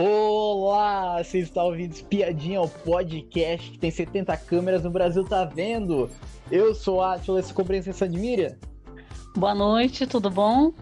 [0.00, 6.08] Olá, você está ouvindo Espiadinha, o podcast que tem 70 câmeras no Brasil, tá vendo?
[6.52, 8.56] Eu sou a Atila, esse compreensão se admira?
[9.36, 10.72] Boa noite, tudo bom?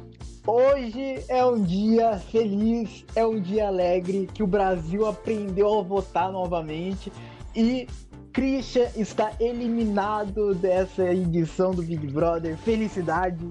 [0.46, 6.30] Hoje é um dia feliz, é um dia alegre, que o Brasil aprendeu a votar
[6.30, 7.10] novamente
[7.54, 7.88] e
[8.34, 12.54] Christian está eliminado dessa edição do Big Brother.
[12.58, 13.50] Felicidade,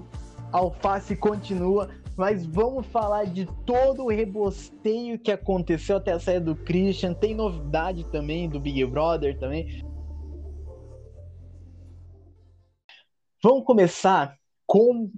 [0.52, 6.56] Alface continua, mas vamos falar de todo o rebosteio que aconteceu até a saída do
[6.56, 7.12] Christian.
[7.12, 9.84] Tem novidade também do Big Brother também.
[13.42, 14.34] Vamos começar
[14.66, 15.10] com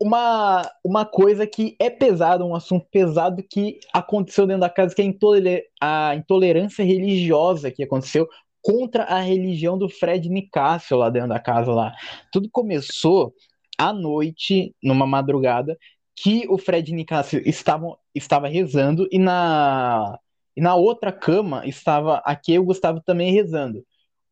[0.00, 5.02] uma, uma coisa que é pesada, um assunto pesado que aconteceu dentro da casa, que
[5.02, 8.26] é a, intoler a intolerância religiosa que aconteceu
[8.62, 11.94] contra a religião do Fred Nicásio lá dentro da casa lá.
[12.32, 13.32] Tudo começou
[13.78, 15.78] à noite, numa madrugada,
[16.16, 20.18] que o Fred Nicásio estavam, estava rezando e na,
[20.56, 23.84] e na outra cama estava a Kay e o Gustavo também rezando.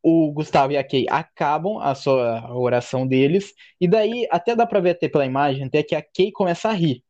[0.03, 4.81] O Gustavo e a Kay acabam a sua oração deles, e daí até dá pra
[4.81, 7.03] ver até pela imagem, até que a Kay começa a rir.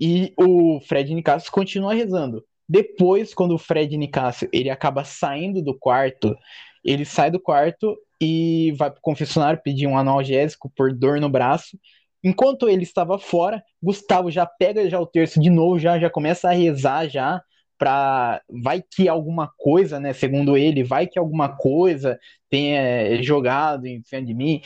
[0.00, 2.44] E o Fred Nicásio continua rezando.
[2.68, 6.36] Depois, quando o Fred Nicásio ele acaba saindo do quarto,
[6.84, 11.78] ele sai do quarto e vai pro confessionário pedir um analgésico por dor no braço.
[12.22, 16.48] Enquanto ele estava fora, Gustavo já pega já o terço de novo, já já começa
[16.48, 17.42] a rezar já
[17.78, 22.18] para vai que alguma coisa, né, segundo ele, vai que alguma coisa
[22.50, 24.60] tenha jogado em cima de mim.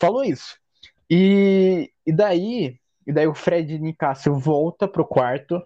[0.00, 0.56] Falou isso.
[1.10, 5.62] E, e daí, e daí o Fred Nicásio volta pro quarto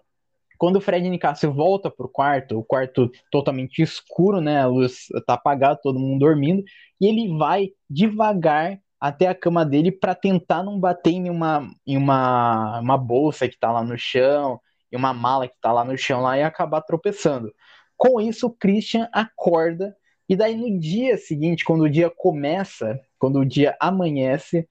[0.59, 4.59] quando o Fred Nicásio volta pro quarto, o quarto totalmente escuro, né?
[4.59, 6.61] A luz tá apagada, todo mundo dormindo,
[6.99, 11.97] e ele vai devagar até a cama dele para tentar não bater em uma, em
[11.97, 14.59] uma, uma bolsa que tá lá no chão,
[14.91, 17.53] em uma mala que tá lá no chão lá e acabar tropeçando.
[17.95, 19.95] Com isso, o Christian acorda
[20.27, 24.69] e daí no dia seguinte, quando o dia começa, quando o dia amanhece,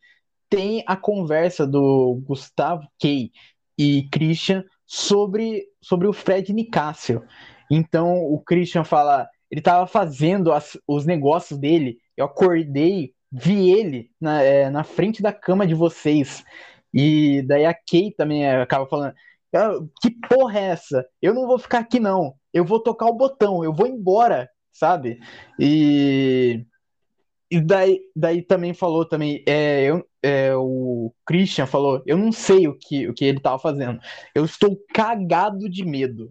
[0.49, 3.33] tem a conversa do Gustavo Kay
[3.77, 7.25] e Christian sobre, sobre o Fred Nicásio.
[7.69, 14.11] Então o Christian fala, ele estava fazendo as, os negócios dele, eu acordei, vi ele
[14.21, 16.45] na, é, na frente da cama de vocês.
[16.93, 19.15] E daí a Kay também acaba falando,
[19.55, 21.07] ah, que porra é essa?
[21.21, 25.19] Eu não vou ficar aqui não, eu vou tocar o botão, eu vou embora, sabe?
[25.59, 26.65] E
[27.51, 32.69] e daí, daí também falou também, é, eu, é, o Christian falou, eu não sei
[32.69, 33.99] o que, o que ele tava fazendo.
[34.35, 36.31] Eu estou cagado de medo.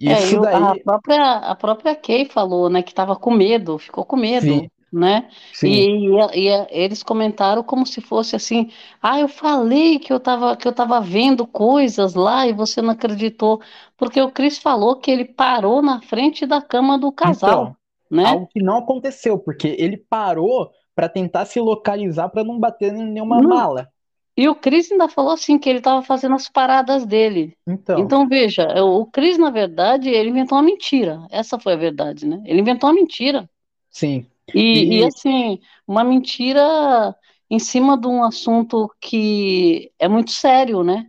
[0.00, 0.54] Isso é, daí...
[0.54, 4.46] a, própria, a própria Kay falou, né, que tava com medo, ficou com medo.
[4.46, 4.68] Sim.
[4.92, 5.30] Né?
[5.54, 5.68] Sim.
[5.68, 8.70] E, e, e, eles comentaram como se fosse assim:
[9.00, 12.90] ah, eu falei que eu estava que eu tava vendo coisas lá e você não
[12.90, 13.62] acreditou,
[13.96, 17.50] porque o Chris falou que ele parou na frente da cama do casal.
[17.50, 17.76] Então,
[18.10, 18.26] né?
[18.26, 23.10] Algo que não aconteceu, porque ele parou para tentar se localizar para não bater em
[23.12, 23.48] nenhuma não.
[23.48, 23.88] mala.
[24.36, 27.54] E o Cris ainda falou assim que ele estava fazendo as paradas dele.
[27.66, 27.98] Então.
[27.98, 31.26] então, veja, o Cris, na verdade, ele inventou uma mentira.
[31.30, 32.42] Essa foi a verdade, né?
[32.46, 33.48] Ele inventou uma mentira.
[33.90, 34.26] Sim.
[34.54, 35.00] E, e...
[35.00, 37.14] e assim, uma mentira
[37.50, 41.08] em cima de um assunto que é muito sério, né?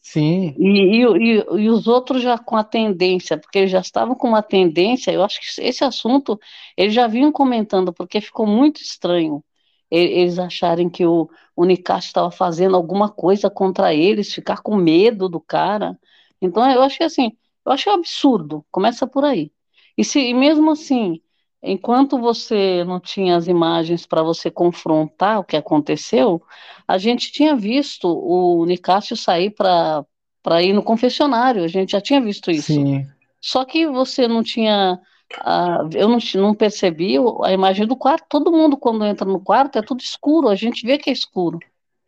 [0.00, 0.54] Sim.
[0.58, 4.28] E, e, e, e, os outros já com a tendência, porque eles já estavam com
[4.28, 6.38] uma tendência, eu acho que esse assunto
[6.76, 9.42] eles já vinham comentando, porque ficou muito estranho
[9.90, 11.64] eles acharem que o, o
[12.08, 15.98] estava fazendo alguma coisa contra eles, ficar com medo do cara.
[16.40, 17.32] Então eu achei assim,
[17.64, 19.52] eu um absurdo, começa por aí.
[19.96, 21.20] E, se, e mesmo assim,
[21.62, 26.42] enquanto você não tinha as imagens para você confrontar o que aconteceu,
[26.86, 32.20] a gente tinha visto o Nicásio sair para ir no confessionário, a gente já tinha
[32.20, 32.72] visto isso.
[32.72, 33.06] Sim.
[33.40, 34.98] Só que você não tinha.
[35.38, 38.26] Uh, eu não, não percebi a imagem do quarto.
[38.28, 41.58] Todo mundo, quando entra no quarto, é tudo escuro, a gente vê que é escuro.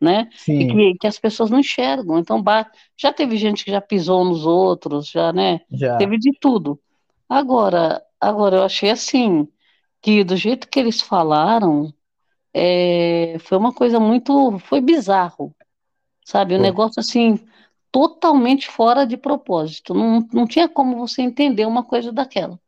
[0.01, 0.29] Né?
[0.33, 0.59] Sim.
[0.59, 2.17] E que, que, as pessoas não enxergam.
[2.17, 2.41] Então,
[2.97, 5.59] já teve gente que já pisou nos outros, já, né?
[5.69, 5.97] Já.
[5.97, 6.79] Teve de tudo.
[7.27, 9.47] Agora, Agora, eu achei assim,
[10.01, 11.93] que do jeito que eles falaram,
[12.53, 15.55] é, foi uma coisa muito, foi bizarro,
[16.25, 16.55] sabe?
[16.55, 17.39] Um negócio assim,
[17.91, 19.93] totalmente fora de propósito.
[19.93, 22.59] Não, não tinha como você entender uma coisa daquela,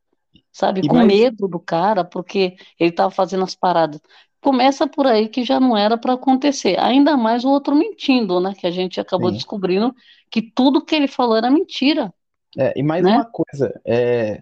[0.52, 0.82] sabe?
[0.84, 1.08] E Com mais...
[1.08, 4.00] medo do cara, porque ele estava fazendo as paradas.
[4.42, 6.80] Começa por aí que já não era para acontecer.
[6.80, 8.54] Ainda mais o outro mentindo, né?
[8.58, 9.36] Que a gente acabou Sim.
[9.36, 9.94] descobrindo
[10.32, 12.12] que tudo que ele falou era mentira.
[12.58, 13.12] É, e mais né?
[13.12, 14.42] uma coisa, é,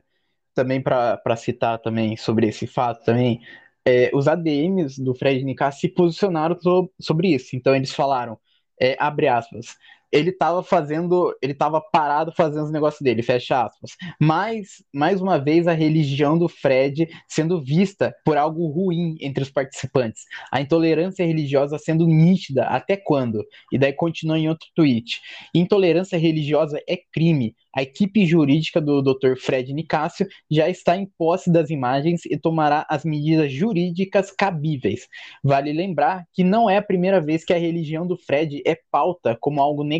[0.59, 3.39] também para citar também sobre esse fato também,
[3.85, 7.55] é, os ADMs do Fred Nicasso se posicionaram so, sobre isso.
[7.55, 8.37] Então eles falaram,
[8.79, 9.77] é, abre aspas,
[10.11, 13.91] ele estava fazendo, ele estava parado fazendo os negócios dele, fecha aspas.
[14.19, 19.51] Mas, mais uma vez, a religião do Fred sendo vista por algo ruim entre os
[19.51, 20.23] participantes.
[20.51, 23.43] A intolerância religiosa sendo nítida, até quando?
[23.71, 25.19] E daí continua em outro tweet.
[25.53, 27.55] Intolerância religiosa é crime.
[27.75, 29.35] A equipe jurídica do Dr.
[29.39, 35.07] Fred Nicásio já está em posse das imagens e tomará as medidas jurídicas cabíveis.
[35.43, 39.37] Vale lembrar que não é a primeira vez que a religião do Fred é pauta
[39.39, 39.98] como algo negativo.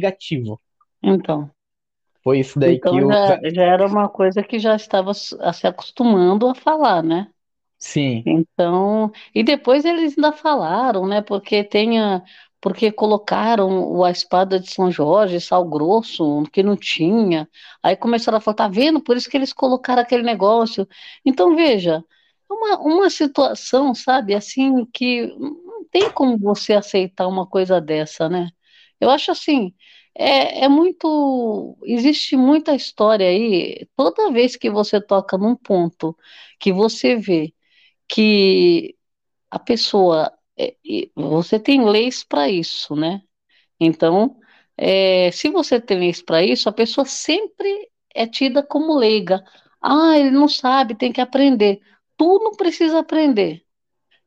[1.02, 1.50] Então.
[2.24, 3.12] Foi isso daí então que eu.
[3.12, 7.28] Já, já era uma coisa que já estava se acostumando a falar, né?
[7.78, 8.24] Sim.
[8.26, 11.22] Então, e depois eles ainda falaram, né?
[11.22, 12.22] Porque tenha
[12.62, 17.48] porque colocaram a espada de São Jorge, sal grosso, que não tinha.
[17.82, 19.02] Aí começaram a falar, tá vendo?
[19.02, 20.88] Por isso que eles colocaram aquele negócio.
[21.26, 22.04] Então, veja,
[22.50, 28.50] uma, uma situação, sabe, assim, que não tem como você aceitar uma coisa dessa, né?
[29.00, 29.74] Eu acho assim,
[30.16, 31.78] é, é muito.
[31.84, 33.88] Existe muita história aí.
[33.96, 36.18] Toda vez que você toca num ponto
[36.60, 37.54] que você vê
[38.08, 38.96] que
[39.52, 40.76] a pessoa é,
[41.16, 43.22] você tem leis para isso, né?
[43.80, 44.40] Então,
[44.78, 49.44] é, se você tem leis para isso, a pessoa sempre é tida como leiga.
[49.82, 51.82] Ah, ele não sabe, tem que aprender.
[52.18, 53.64] Tu não precisa aprender.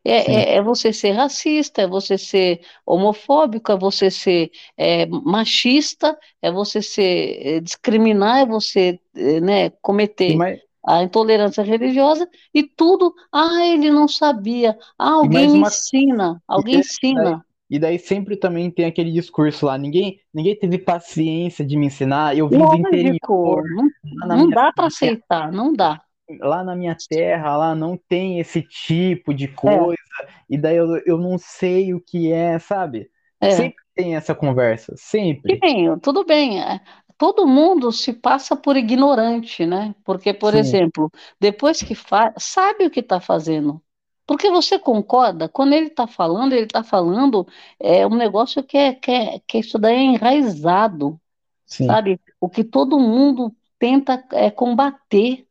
[0.04, 6.19] É, é, é, você ser racista, é você ser homofóbico, é você ser é, machista,
[6.40, 10.37] é você ser é, discriminar, é você é, né, cometer
[10.84, 15.69] a intolerância religiosa e tudo, ah, ele não sabia, ah, alguém uma...
[15.69, 17.22] ensina, alguém e ensina.
[17.22, 17.40] Daí,
[17.70, 22.37] e daí sempre também tem aquele discurso lá, ninguém, ninguém teve paciência de me ensinar,
[22.37, 23.62] eu vim do interior.
[24.02, 26.02] Não, não dá para aceitar, não dá.
[26.40, 30.26] Lá na minha terra, lá não tem esse tipo de coisa, é.
[30.50, 33.11] e daí eu, eu não sei o que é, sabe?
[33.40, 33.50] É.
[33.50, 35.58] Sempre tem essa conversa, sempre.
[35.62, 36.62] Sim, tudo bem.
[36.62, 36.81] É,
[37.19, 39.94] todo mundo se passa por ignorante, né?
[40.05, 40.58] Porque, por Sim.
[40.58, 43.82] exemplo, depois que faz, sabe o que está fazendo.
[44.26, 47.46] Porque você concorda, quando ele está falando, ele está falando
[47.78, 51.20] é um negócio que é, que é, que isso daí é enraizado,
[51.67, 51.87] Sim.
[51.87, 52.20] sabe?
[52.40, 55.46] O que todo mundo tenta é, combater,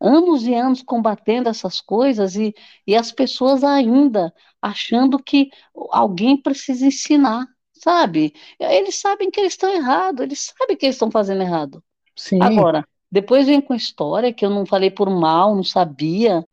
[0.00, 2.54] anos e anos combatendo essas coisas e,
[2.86, 5.50] e as pessoas ainda achando que
[5.92, 7.46] alguém precisa ensinar
[7.78, 8.34] sabe?
[8.58, 11.82] Eles sabem que eles estão errados, eles sabem que eles estão fazendo errado.
[12.16, 12.42] Sim.
[12.42, 16.44] Agora, depois vem com a história que eu não falei por mal, não sabia.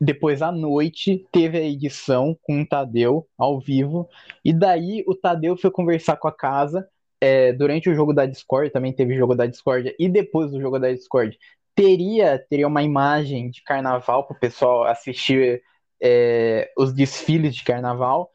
[0.00, 4.08] Depois à noite teve a edição com o Tadeu ao vivo,
[4.44, 6.88] e daí o Tadeu foi conversar com a casa.
[7.20, 10.78] É, durante o jogo da Discord, também teve jogo da Discord, e depois do jogo
[10.78, 11.36] da Discord,
[11.78, 15.62] teria, teria uma imagem de carnaval para o pessoal assistir
[16.02, 18.32] é, os desfiles de carnaval.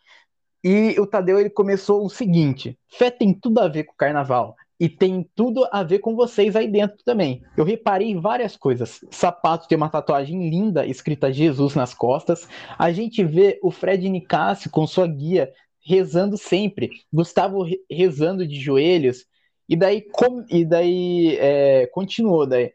[0.64, 4.56] E o Tadeu ele começou o seguinte: fé tem tudo a ver com carnaval.
[4.80, 7.44] E tem tudo a ver com vocês aí dentro também.
[7.56, 9.02] Eu reparei várias coisas.
[9.12, 12.48] Sapato tem uma tatuagem linda escrita Jesus nas costas.
[12.78, 15.52] A gente vê o Fred Nicásio com sua guia
[15.86, 16.90] rezando sempre.
[17.12, 19.26] Gustavo rezando de joelhos.
[19.70, 22.74] E daí, com, e daí é, continuou daí.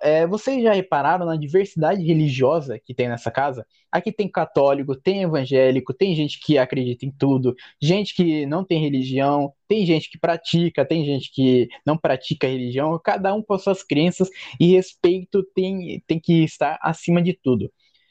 [0.00, 3.66] É, vocês já repararam na diversidade religiosa que tem nessa casa?
[3.92, 8.80] Aqui tem católico, tem evangélico, tem gente que acredita em tudo, gente que não tem
[8.80, 13.82] religião, tem gente que pratica, tem gente que não pratica religião, cada um com suas
[13.82, 17.70] crenças e respeito tem, tem que estar acima de tudo.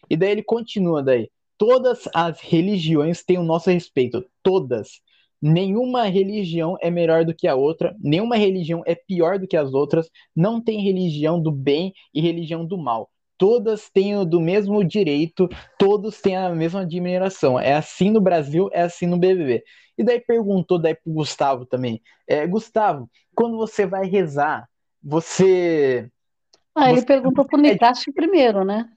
[0.10, 1.30] E daí ele continua daí.
[1.58, 5.02] Todas as religiões têm o nosso respeito, todas.
[5.42, 9.74] Nenhuma religião é melhor do que a outra, nenhuma religião é pior do que as
[9.74, 13.10] outras, não tem religião do bem e religião do mal.
[13.38, 17.60] Todas têm o do mesmo direito, todos têm a mesma admiração.
[17.60, 19.64] É assim no Brasil, é assim no BBB.
[19.96, 22.02] E daí perguntou daí pro Gustavo também.
[22.28, 24.68] É, Gustavo, quando você vai rezar,
[25.04, 26.10] você.
[26.76, 27.06] Ah, ele você...
[27.06, 28.90] perguntou pro Nicásio primeiro, né?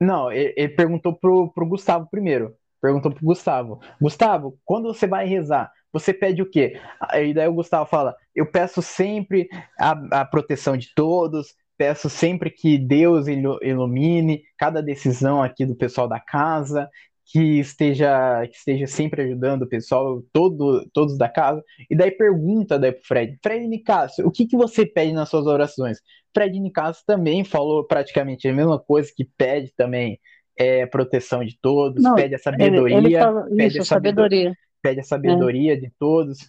[0.00, 2.56] Não, ele, ele perguntou pro, pro Gustavo primeiro.
[2.80, 3.80] Perguntou pro Gustavo.
[4.00, 6.80] Gustavo, quando você vai rezar, você pede o quê?
[7.14, 12.50] E daí o Gustavo fala: Eu peço sempre a, a proteção de todos, peço sempre
[12.50, 16.88] que Deus ilumine cada decisão aqui do pessoal da casa,
[17.26, 21.62] que esteja, que esteja sempre ajudando o pessoal, todo, todos da casa.
[21.88, 25.46] E daí pergunta daí pro Fred: Fred Nicasso, o que, que você pede nas suas
[25.46, 25.98] orações?
[26.34, 30.18] Fred Nicasso também falou praticamente a mesma coisa que pede também
[30.60, 34.38] é, proteção de todos, Não, pede a sabedoria, ele, ele fala, pede isso, a sabedoria.
[34.38, 35.76] sabedoria pede a sabedoria é.
[35.76, 36.46] de todos.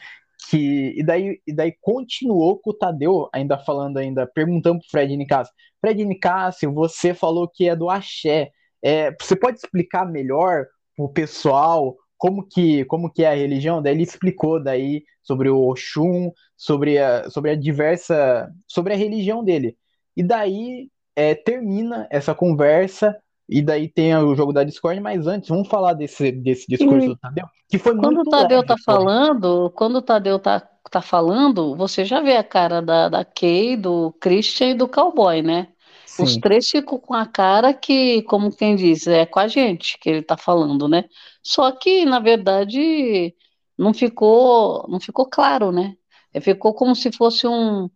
[0.49, 5.15] Que, e, daí, e daí continuou com o Tadeu, ainda falando, ainda perguntando pro Fred
[5.15, 5.53] Nicásio.
[5.79, 8.51] Fred Nicásio, você falou que é do axé.
[8.83, 10.65] É, você pode explicar melhor
[10.95, 15.69] pro pessoal como que, como que é a religião, daí ele explicou daí sobre o
[15.69, 19.77] Oxum, sobre a, sobre a diversa, sobre a religião dele.
[20.17, 23.15] E daí é, termina essa conversa
[23.51, 27.09] e daí tem o jogo da Discord, mas antes, vamos falar desse, desse discurso e
[27.09, 30.61] do Tadeu, que foi quando muito o Tadeu leve, tá falando, quando o Tadeu tá,
[30.89, 35.41] tá falando, você já vê a cara da, da Kay, do Christian e do Cowboy,
[35.41, 35.67] né?
[36.05, 36.23] Sim.
[36.23, 40.09] Os três ficam com a cara que, como quem diz, é com a gente que
[40.09, 41.03] ele tá falando, né?
[41.43, 43.35] Só que, na verdade,
[43.77, 45.95] não ficou, não ficou claro, né?
[46.41, 47.89] Ficou como se fosse um,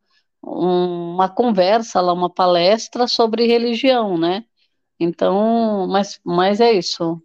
[0.44, 4.44] um, uma conversa lá, uma palestra sobre religião, né?
[5.00, 7.22] Então, mas, mas é isso.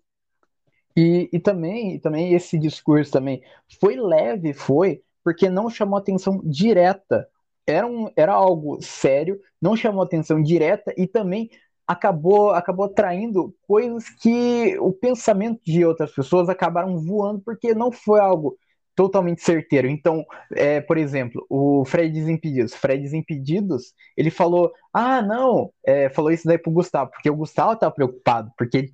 [0.97, 3.43] E, e também, também esse discurso também
[3.81, 7.29] foi leve, foi, porque não chamou atenção direta.
[7.67, 11.51] Era, um, era algo sério, não chamou atenção direta e também
[11.87, 18.21] acabou acabou atraindo coisas que o pensamento de outras pessoas acabaram voando porque não foi
[18.21, 18.57] algo
[19.01, 19.89] totalmente certeiro.
[19.89, 22.75] Então, é, por exemplo, o Fred Desimpedidos.
[22.75, 27.77] Fred Desimpedidos, ele falou: Ah, não, é, falou isso daí pro Gustavo, porque o Gustavo
[27.77, 28.93] tá preocupado, porque,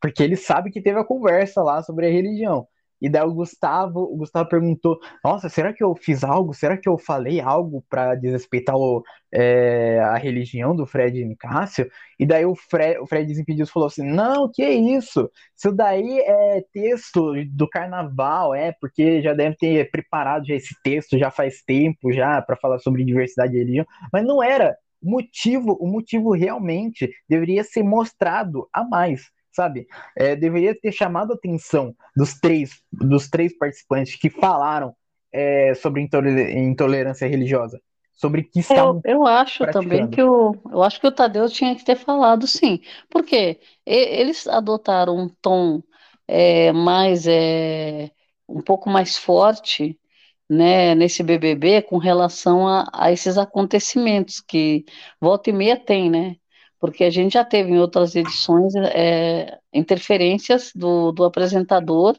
[0.00, 2.68] porque ele sabe que teve a conversa lá sobre a religião.
[3.04, 6.54] E daí o Gustavo, o Gustavo perguntou: Nossa, será que eu fiz algo?
[6.54, 11.86] Será que eu falei algo para desrespeitar o, é, a religião do Fred Nicásio?
[12.18, 15.30] E daí o Fred, o Fred Desimpedidos falou assim: Não, que isso?
[15.54, 21.18] Isso daí é texto do carnaval, é, porque já deve ter preparado já esse texto
[21.18, 24.74] já faz tempo já para falar sobre diversidade de religião, mas não era.
[25.02, 29.86] O motivo, o motivo realmente deveria ser mostrado a mais sabe?
[30.16, 34.94] É, deveria ter chamado a atenção dos três, dos três participantes que falaram
[35.32, 37.80] é, sobre intolerância religiosa,
[38.12, 39.00] sobre que estavam.
[39.04, 42.46] Eu, eu acho também que o, eu acho que o Tadeu tinha que ter falado
[42.46, 45.82] sim, porque eles adotaram um tom
[46.26, 48.10] é, mais é,
[48.48, 49.98] um pouco mais forte.
[50.46, 54.84] Né, nesse BBB com relação a, a esses acontecimentos que
[55.18, 56.36] volta e meia tem, né?
[56.84, 62.14] Porque a gente já teve em outras edições é, interferências do, do apresentador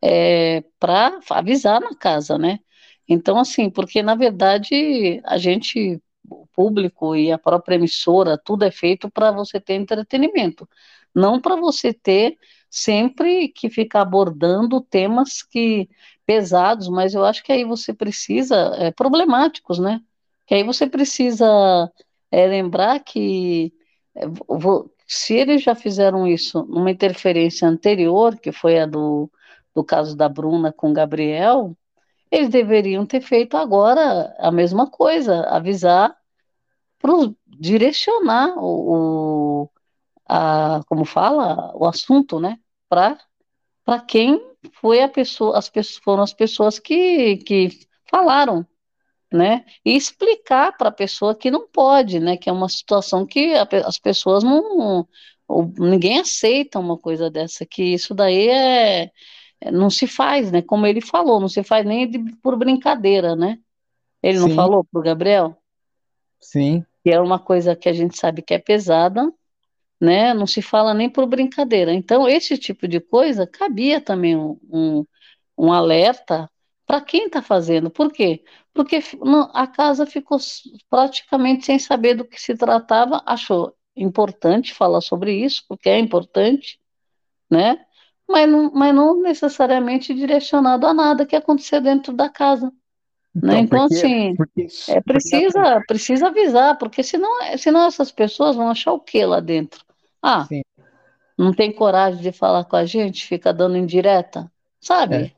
[0.00, 2.58] é, para avisar na casa, né?
[3.06, 8.70] Então, assim, porque na verdade a gente, o público e a própria emissora, tudo é
[8.70, 10.66] feito para você ter entretenimento,
[11.14, 12.38] não para você ter
[12.70, 15.86] sempre que ficar abordando temas que
[16.24, 20.00] pesados, mas eu acho que aí você precisa, é, problemáticos, né?
[20.46, 21.46] Que aí você precisa
[22.30, 23.70] é, lembrar que
[25.06, 29.30] se eles já fizeram isso numa interferência anterior, que foi a do,
[29.74, 31.76] do caso da Bruna com Gabriel,
[32.30, 36.16] eles deveriam ter feito agora a mesma coisa, avisar,
[36.98, 39.70] pro, direcionar o, o
[40.28, 42.58] a, como fala, o assunto, né,
[42.88, 43.18] para
[43.84, 44.38] para quem
[44.72, 47.70] foi a pessoa, as pessoas foram as pessoas que, que
[48.10, 48.66] falaram,
[49.32, 49.64] né?
[49.84, 52.36] E explicar para a pessoa que não pode, né?
[52.36, 55.06] Que é uma situação que a, as pessoas não,
[55.78, 59.10] ninguém aceita uma coisa dessa, que isso daí é,
[59.60, 60.62] é, não se faz, né?
[60.62, 63.58] Como ele falou, não se faz nem de, por brincadeira, né?
[64.22, 64.54] Ele não Sim.
[64.54, 65.56] falou pro Gabriel?
[66.40, 66.84] Sim.
[67.04, 69.32] Que é uma coisa que a gente sabe que é pesada,
[70.00, 70.34] né?
[70.34, 71.92] Não se fala nem por brincadeira.
[71.92, 75.06] Então, esse tipo de coisa cabia também um, um,
[75.56, 76.50] um alerta
[76.86, 77.90] para quem está fazendo.
[77.90, 78.42] Por quê?
[78.78, 79.00] Porque
[79.54, 80.38] a casa ficou
[80.88, 86.78] praticamente sem saber do que se tratava, achou importante falar sobre isso, porque é importante,
[87.50, 87.84] né?
[88.28, 92.72] Mas não, mas não necessariamente direcionado a nada que aconteceu dentro da casa.
[93.34, 93.58] Então, né?
[93.58, 98.92] então porque, assim, porque, é, precisa, precisa avisar, porque senão, senão essas pessoas vão achar
[98.92, 99.84] o que lá dentro?
[100.22, 100.62] Ah, Sim.
[101.36, 104.48] não tem coragem de falar com a gente, fica dando indireta,
[104.80, 105.16] sabe?
[105.16, 105.32] É.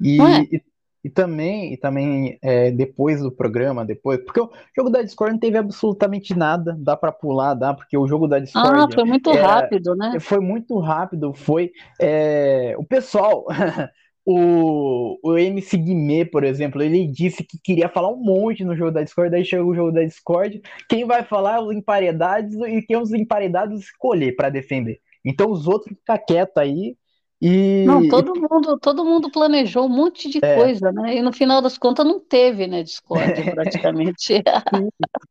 [0.00, 0.40] E, é?
[0.50, 0.73] e,
[1.04, 5.38] e, também, e também é, depois do programa, depois, porque o jogo da Discord não
[5.38, 8.78] teve absolutamente nada, dá para pular, dá, porque o jogo da Discord.
[8.80, 10.18] Ah, foi muito era, rápido, né?
[10.18, 11.72] Foi muito rápido, foi.
[12.00, 13.44] É, o pessoal.
[14.26, 18.90] o, o MC Guimê, por exemplo, ele disse que queria falar um monte no jogo
[18.90, 22.80] da Discord, daí chegou o jogo da Discord, quem vai falar é os emparedados e
[22.80, 24.98] quem os emparedados escolher para defender.
[25.22, 26.96] Então os outros ficam quietos aí
[27.40, 27.84] e...
[27.86, 30.56] Não, todo mundo, todo mundo planejou um monte de é.
[30.56, 31.16] coisa, né?
[31.16, 34.42] E no final das contas não teve, né, discórdia praticamente.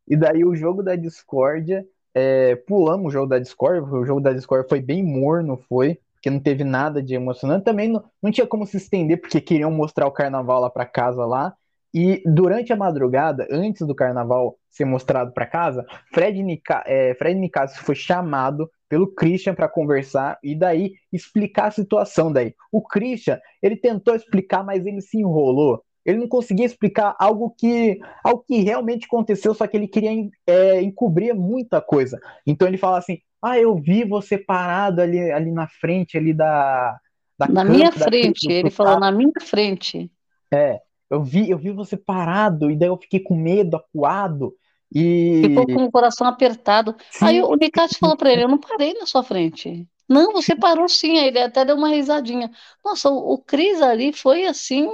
[0.07, 4.33] e daí o jogo da discórdia, é, pulamos o jogo da discórdia, o jogo da
[4.33, 7.65] discórdia foi bem morno, foi, porque não teve nada de emocionante.
[7.65, 11.25] Também não, não tinha como se estender, porque queriam mostrar o carnaval lá para casa
[11.25, 11.53] lá.
[11.93, 17.39] E durante a madrugada, antes do carnaval ser mostrado para casa, Fred, Nica, é, Fred
[17.39, 22.53] Nicasso foi chamado pelo Christian para conversar e daí explicar a situação daí.
[22.71, 25.83] O Christian, ele tentou explicar, mas ele se enrolou.
[26.05, 30.12] Ele não conseguia explicar algo que, algo que realmente aconteceu, só que ele queria
[30.45, 32.19] é, encobrir muita coisa.
[32.45, 36.95] Então ele fala assim: Ah, eu vi você parado ali, ali na frente ali da.
[37.39, 40.12] da na minha frente, ele falou na minha frente.
[40.53, 44.53] É, eu vi, eu vi você parado, e daí eu fiquei com medo, acuado.
[44.93, 45.41] E...
[45.41, 46.95] Ficou com o coração apertado.
[47.09, 47.25] Sim.
[47.25, 49.88] Aí o Nicásio falou para ele: Eu não parei na sua frente.
[50.07, 51.17] Não, você parou sim.
[51.17, 52.51] Aí ele até deu uma risadinha.
[52.85, 54.88] Nossa, o, o Cris ali foi assim,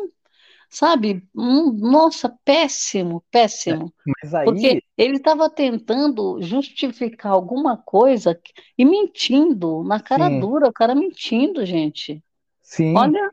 [0.70, 1.22] sabe?
[1.36, 3.94] Hum, nossa, péssimo, péssimo.
[4.22, 4.46] Mas aí...
[4.46, 8.40] Porque ele estava tentando justificar alguma coisa
[8.78, 10.40] e mentindo, na cara Sim.
[10.40, 12.24] dura, o cara mentindo, gente.
[12.62, 12.96] Sim.
[12.96, 13.32] Olha.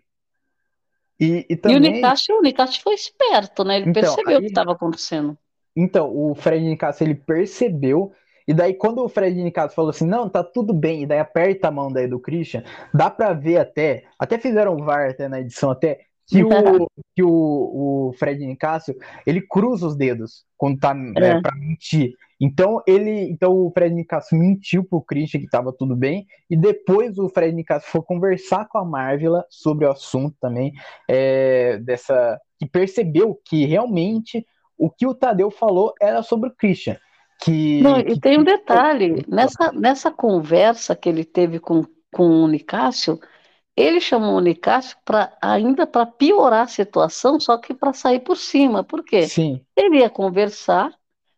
[1.21, 1.77] E, e, também...
[1.77, 3.77] e o Nicásio, o foi esperto, né?
[3.77, 4.39] Ele então, percebeu aí...
[4.39, 5.39] o que estava acontecendo.
[5.77, 8.13] Então, o Fred Nicásio, ele percebeu
[8.47, 11.67] e daí, quando o Fred Nicásio falou assim, não, tá tudo bem, e daí aperta
[11.67, 12.63] a mão daí do Christian,
[12.95, 16.49] dá pra ver até, até fizeram um VAR até na edição até, que o,
[17.15, 18.95] que o, o Fred Nicásio,
[19.27, 21.27] ele cruza os dedos quando tá é.
[21.27, 22.15] é, pra mentir.
[22.41, 27.19] Então ele, então o Fred Nicásio mentiu pro Christian que tava tudo bem, e depois
[27.19, 30.73] o Fred Nicásio foi conversar com a Marvela sobre o assunto também,
[31.09, 34.47] é, dessa, que percebeu que realmente
[34.79, 36.97] o que o Tadeu falou era sobre o Christian.
[37.43, 42.45] Que, Não, que, e tem um detalhe, nessa, nessa conversa que ele teve com, com
[42.45, 43.21] o Nicásio,
[43.77, 48.37] ele chamou o Nicásio para ainda para piorar a situação, só que para sair por
[48.37, 48.83] cima.
[48.83, 49.29] Por quê?
[49.29, 49.61] Sim.
[49.77, 50.95] Ele ia conversar,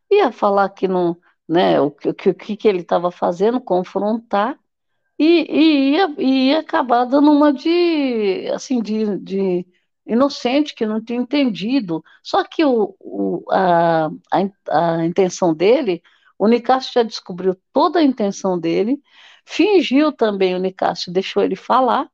[0.09, 1.17] ia falar que não,
[1.49, 4.57] né, o que, o que, ele estava fazendo, confrontar,
[5.19, 9.67] e, e, ia, ia acabar dando uma de assim de, de
[10.09, 12.03] inocente que não tinha entendido.
[12.23, 16.03] Só que o, o a, a, a intenção dele,
[16.39, 19.01] o Nicásio já descobriu toda a intenção dele,
[19.45, 22.09] fingiu também o Nicásio, deixou ele falar,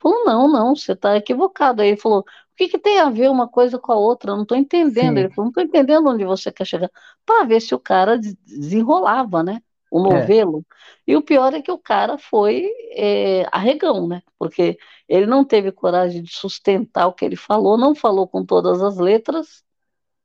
[0.00, 1.82] Falou, não, não, você está equivocado.
[1.82, 2.24] Aí ele falou, o
[2.56, 4.30] que, que tem a ver uma coisa com a outra?
[4.30, 5.14] Eu não estou entendendo.
[5.14, 5.18] Sim.
[5.18, 6.90] Ele falou, não estou entendendo onde você quer chegar.
[7.26, 9.60] Para ver se o cara desenrolava, né?
[9.90, 10.14] O é.
[10.14, 10.64] novelo.
[11.06, 11.12] É.
[11.12, 14.22] E o pior é que o cara foi é, arregão, né?
[14.38, 18.82] Porque ele não teve coragem de sustentar o que ele falou, não falou com todas
[18.82, 19.64] as letras,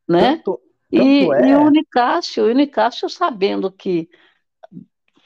[0.08, 0.38] né?
[0.38, 0.60] Tanto,
[0.92, 1.48] tanto e, é...
[1.50, 4.10] e o Nicásio, o Nicásio sabendo que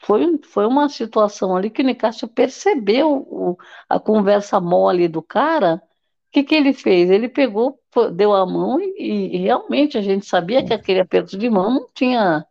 [0.00, 5.82] foi, foi uma situação ali que o Nicásio percebeu o, a conversa mole do cara.
[6.28, 7.10] O que, que ele fez?
[7.10, 7.78] Ele pegou,
[8.14, 11.86] deu a mão e, e realmente a gente sabia que aquele aperto de mão não
[11.92, 12.46] tinha.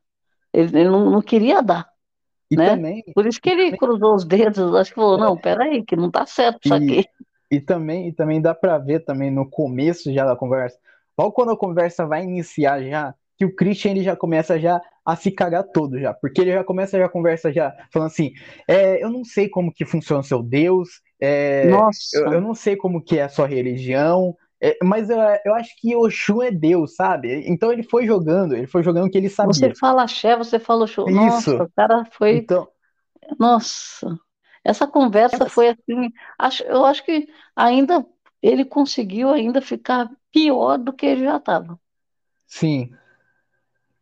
[0.54, 1.88] Ele, ele não, não, queria dar.
[2.50, 2.70] E né?
[2.70, 5.96] também, Por isso que ele também, cruzou os dedos, acho que falou, não, peraí, que
[5.96, 7.06] não tá certo isso aqui.
[7.52, 10.78] E também, e também dá para ver também no começo já da conversa,
[11.18, 15.16] logo quando a conversa vai iniciar já, que o Christian ele já começa já a
[15.16, 18.34] se cagar todo já, porque ele já começa já a conversa já falando assim,
[18.68, 21.70] é, eu não sei como que funciona o seu Deus, é,
[22.14, 25.76] eu, eu, não sei como que é a sua religião, é, mas eu, eu acho
[25.80, 27.44] que Oxum é Deus, sabe?
[27.48, 29.54] Então ele foi jogando, ele foi jogando o que ele sabia.
[29.54, 31.08] Você fala axé, você fala Oxum.
[31.08, 31.16] Isso.
[31.16, 32.38] Nossa, o cara foi...
[32.38, 32.68] Então...
[33.38, 34.18] Nossa,
[34.64, 35.50] essa conversa é...
[35.50, 38.06] foi assim, acho, eu acho que ainda
[38.42, 41.80] ele conseguiu ainda ficar pior do que ele já estava.
[42.46, 42.92] Sim,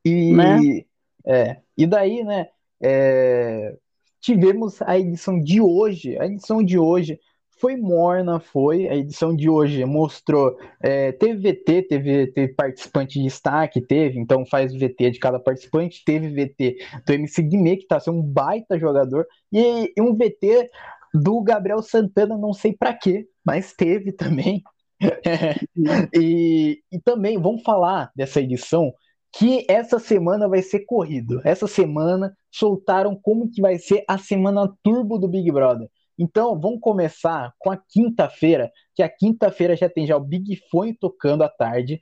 [0.04, 0.86] e, né?
[1.26, 3.76] é, e daí, né, é,
[4.22, 6.18] tivemos a edição de hoje.
[6.20, 7.20] A edição de hoje
[7.58, 8.88] foi morna, foi.
[8.88, 10.58] A edição de hoje mostrou.
[10.82, 16.04] É, teve VT, teve, teve participante de destaque, teve, então faz VT de cada participante.
[16.06, 20.70] Teve VT do MC Guimê, que tá sendo um baita jogador, e, e um VT
[21.14, 24.62] do Gabriel Santana, não sei para quê, mas teve também.
[26.14, 28.94] e, e também vamos falar dessa edição
[29.38, 31.42] que essa semana vai ser corrido.
[31.44, 35.90] Essa semana soltaram como que vai ser a semana turbo do Big Brother.
[36.18, 40.94] Então, vamos começar com a quinta-feira, que a quinta-feira já tem já o Big Fone
[40.94, 42.00] tocando à tarde.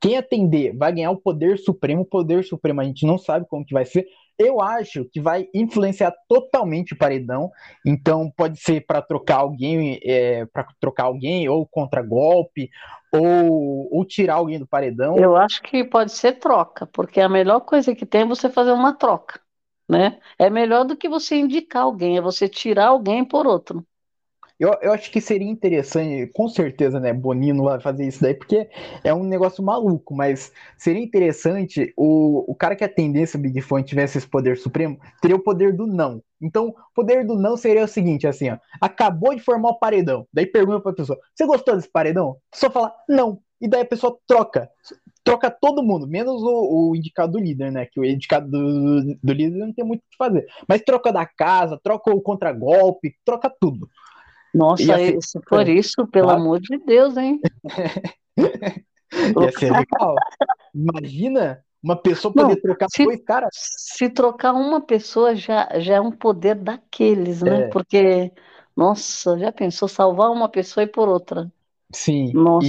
[0.00, 2.02] Quem atender vai ganhar o poder supremo.
[2.02, 4.06] O poder supremo a gente não sabe como que vai ser.
[4.38, 7.50] Eu acho que vai influenciar totalmente o paredão.
[7.86, 12.68] Então pode ser para trocar alguém, é, para trocar alguém ou contra golpe
[13.12, 15.16] ou, ou tirar alguém do paredão.
[15.16, 18.72] Eu acho que pode ser troca, porque a melhor coisa que tem é você fazer
[18.72, 19.40] uma troca,
[19.88, 20.18] né?
[20.38, 23.86] É melhor do que você indicar alguém, é você tirar alguém por outro.
[24.58, 27.12] Eu, eu acho que seria interessante, com certeza, né?
[27.12, 28.68] Bonino vai fazer isso daí, porque
[29.02, 33.82] é um negócio maluco, mas seria interessante o, o cara que atendesse o Big Fone
[33.84, 36.22] tivesse esse poder supremo, teria o poder do não.
[36.40, 40.26] Então, o poder do não seria o seguinte, assim, ó, acabou de formar o paredão.
[40.32, 42.36] Daí pergunta pra pessoa: você gostou desse paredão?
[42.50, 43.40] Pessoa fala, não.
[43.60, 44.70] E daí a pessoa troca.
[45.24, 47.86] Troca todo mundo, menos o, o indicado do líder, né?
[47.86, 50.46] Que o indicado do, do líder não tem muito o que fazer.
[50.68, 53.88] Mas troca da casa, troca o contragolpe, troca tudo.
[54.54, 57.40] Nossa, assim, se for isso, pelo amor de Deus, hein?
[58.36, 60.14] Ia ser legal.
[60.72, 63.50] Imagina uma pessoa poder não, trocar se, dois caras.
[63.52, 67.62] Se trocar uma pessoa já, já é um poder daqueles, né?
[67.62, 67.68] É.
[67.68, 68.30] Porque,
[68.76, 71.50] nossa, já pensou salvar uma pessoa e por outra?
[71.92, 72.32] Sim.
[72.32, 72.68] Nossa.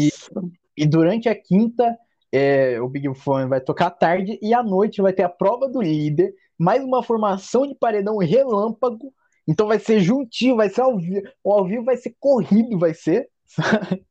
[0.76, 1.98] E, e durante a quinta,
[2.36, 5.70] é, o Big Fone vai tocar à tarde e à noite vai ter a prova
[5.70, 9.14] do líder, mais uma formação de paredão relâmpago.
[9.48, 11.22] Então vai ser juntinho, vai ser ao vivo.
[11.44, 13.30] O ao vivo vai ser corrido, vai ser.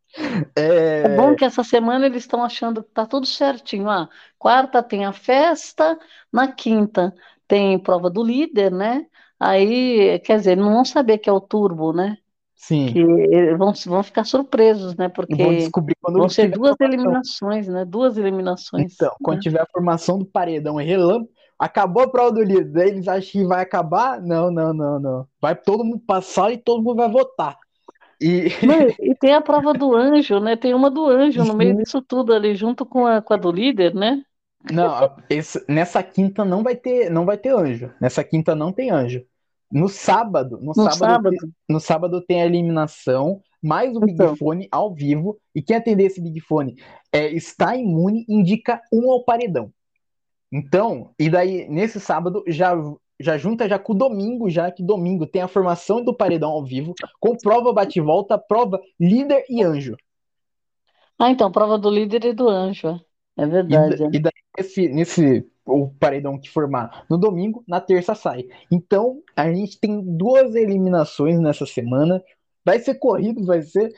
[0.57, 1.03] É...
[1.07, 1.17] é...
[1.17, 3.91] bom que essa semana eles estão achando que tá tudo certinho.
[3.91, 4.09] Ah,
[4.39, 5.99] quarta tem a festa,
[6.33, 7.13] na quinta
[7.49, 9.07] tem prova do líder, né?
[9.41, 12.17] Aí, quer dizer, não vão saber que é o turbo, né?
[12.55, 12.93] Sim.
[12.93, 15.09] Que vão, vão ficar surpresos, né?
[15.09, 17.85] Porque vão quando ser duas eliminações, né?
[17.85, 18.95] Duas eliminações.
[18.95, 19.43] Então, quando né?
[19.43, 23.45] tiver a formação do paredão e relâmpago, acabou a prova do líder, eles acham que
[23.45, 24.21] vai acabar?
[24.21, 25.29] Não, não, não, não.
[25.41, 27.59] Vai todo mundo passar e todo mundo vai votar.
[28.21, 28.49] E...
[29.01, 30.57] e tem a prova do anjo, né?
[30.57, 33.51] Tem uma do anjo no meio disso tudo ali, junto com a, com a do
[33.51, 34.23] líder, né?
[34.73, 37.93] Não, esse, nessa quinta não vai ter, não vai ter anjo.
[38.01, 39.23] Nessa quinta não tem anjo.
[39.75, 41.37] No sábado, no, no sábado, sábado,
[41.69, 44.29] no sábado tem a eliminação, mais o então.
[44.29, 45.37] Big Fone ao vivo.
[45.53, 46.77] E quem atender esse Big Fone
[47.11, 49.73] é, está imune, indica um ao paredão.
[50.53, 52.73] Então, e daí nesse sábado já
[53.19, 56.65] já junta já com o domingo, já que domingo tem a formação do paredão ao
[56.65, 59.97] vivo, com prova bate-volta, prova líder e anjo.
[61.19, 63.01] Ah, então, prova do líder e do anjo.
[63.37, 64.03] É verdade.
[64.13, 68.47] E, e daí, nesse, nesse o paredão que formar no domingo, na terça sai.
[68.71, 72.23] Então, a gente tem duas eliminações nessa semana.
[72.65, 73.93] Vai ser corrido, vai ser.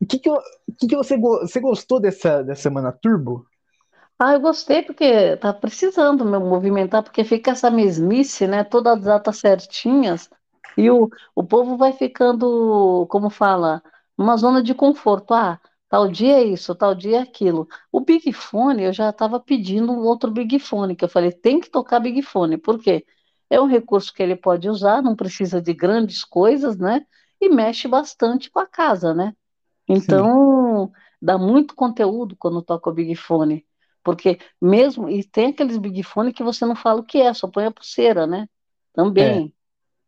[0.00, 0.30] O que, que,
[0.78, 3.44] que, que você, você gostou dessa, dessa semana turbo?
[4.18, 8.64] Ah, eu gostei porque tá precisando me movimentar, porque fica essa mesmice, né?
[8.64, 10.28] Todas as datas certinhas,
[10.76, 13.82] e o, o povo vai ficando, como fala,
[14.16, 15.34] numa zona de conforto.
[15.34, 17.68] Ah, tal dia é isso, tal dia é aquilo.
[17.90, 21.60] O Big Fone, eu já estava pedindo um outro Big Fone, que eu falei, tem
[21.60, 23.04] que tocar Big Fone, por quê?
[23.50, 27.06] É um recurso que ele pode usar, não precisa de grandes coisas, né?
[27.40, 29.34] E mexe bastante com a casa, né?
[29.88, 30.92] Então, Sim.
[31.22, 33.64] dá muito conteúdo quando toca o Big Fone.
[34.02, 37.46] Porque mesmo, e tem aqueles big fone que você não fala o que é, só
[37.46, 38.48] põe a pulseira, né?
[38.92, 39.52] Também.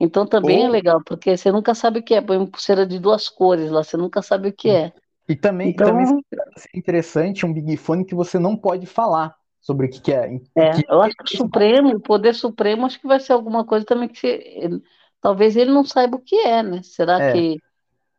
[0.01, 0.05] É.
[0.05, 0.67] Então também é Ou...
[0.69, 3.71] é legal, porque você nunca sabe o que é, põe uma pulseira de duas cores
[3.71, 4.95] lá, você nunca sabe o que é.
[5.29, 5.87] E também, então...
[5.87, 10.13] também é interessante um big fone que você não pode falar sobre o que, que
[10.13, 10.41] é.
[10.57, 10.85] É, que...
[10.89, 14.09] eu acho que o Supremo, o Poder Supremo, acho que vai ser alguma coisa também
[14.09, 14.81] que você,
[15.21, 16.81] talvez ele não saiba o que é, né?
[16.83, 17.33] Será é.
[17.33, 17.59] que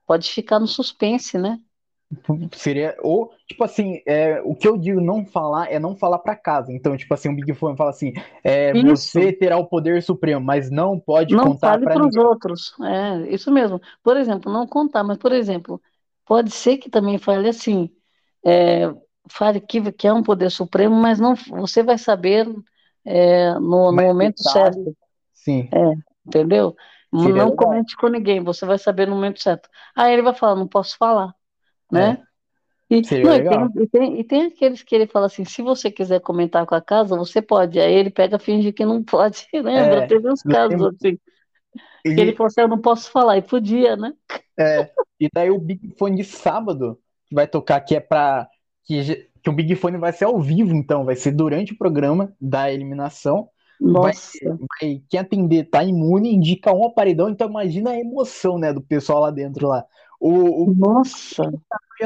[0.05, 1.57] pode ficar no suspense, né?
[2.51, 6.35] Seria, ou, tipo assim, é, o que eu digo não falar é não falar para
[6.35, 6.73] casa.
[6.73, 8.11] Então, tipo assim, o Big Fone fala assim:
[8.43, 12.73] é, você terá o poder supremo, mas não pode não contar para os outros.
[12.83, 13.81] É, isso mesmo.
[14.03, 15.81] Por exemplo, não contar, mas, por exemplo,
[16.31, 17.89] pode ser que também fale assim:
[18.45, 18.89] é,
[19.29, 22.47] fale que, que é um poder supremo, mas não, você vai saber
[23.03, 24.95] é, no, no momento certo.
[25.33, 25.67] Sim.
[25.73, 25.93] É,
[26.25, 26.73] entendeu?
[27.13, 27.57] Seria não legal.
[27.57, 29.67] comente com ninguém, você vai saber no momento certo.
[29.93, 31.35] Aí ele vai falar: não posso falar
[31.91, 32.23] né?
[32.89, 32.95] É.
[32.95, 35.91] E, não, e, tem, e, tem, e, tem, aqueles que ele fala assim, se você
[35.91, 37.77] quiser comentar com a casa, você pode.
[37.77, 40.03] Aí ele pega finge que não pode, lembra?
[40.03, 40.95] É, Teve uns casos lembro.
[40.95, 41.17] assim.
[42.05, 42.09] E...
[42.09, 44.13] Ele falou assim, eu não posso falar, e podia, né?
[44.57, 48.47] É, e daí o Big Fone de sábado, que vai tocar, que é pra.
[48.83, 52.33] Que, que o Big Fone vai ser ao vivo, então, vai ser durante o programa
[52.39, 53.49] da eliminação.
[53.79, 54.37] Nossa.
[54.43, 58.81] Vai, vai, quem atender tá imune, indica um aparelhão, então imagina a emoção, né, do
[58.81, 59.83] pessoal lá dentro lá.
[60.19, 61.51] O, o Nossa!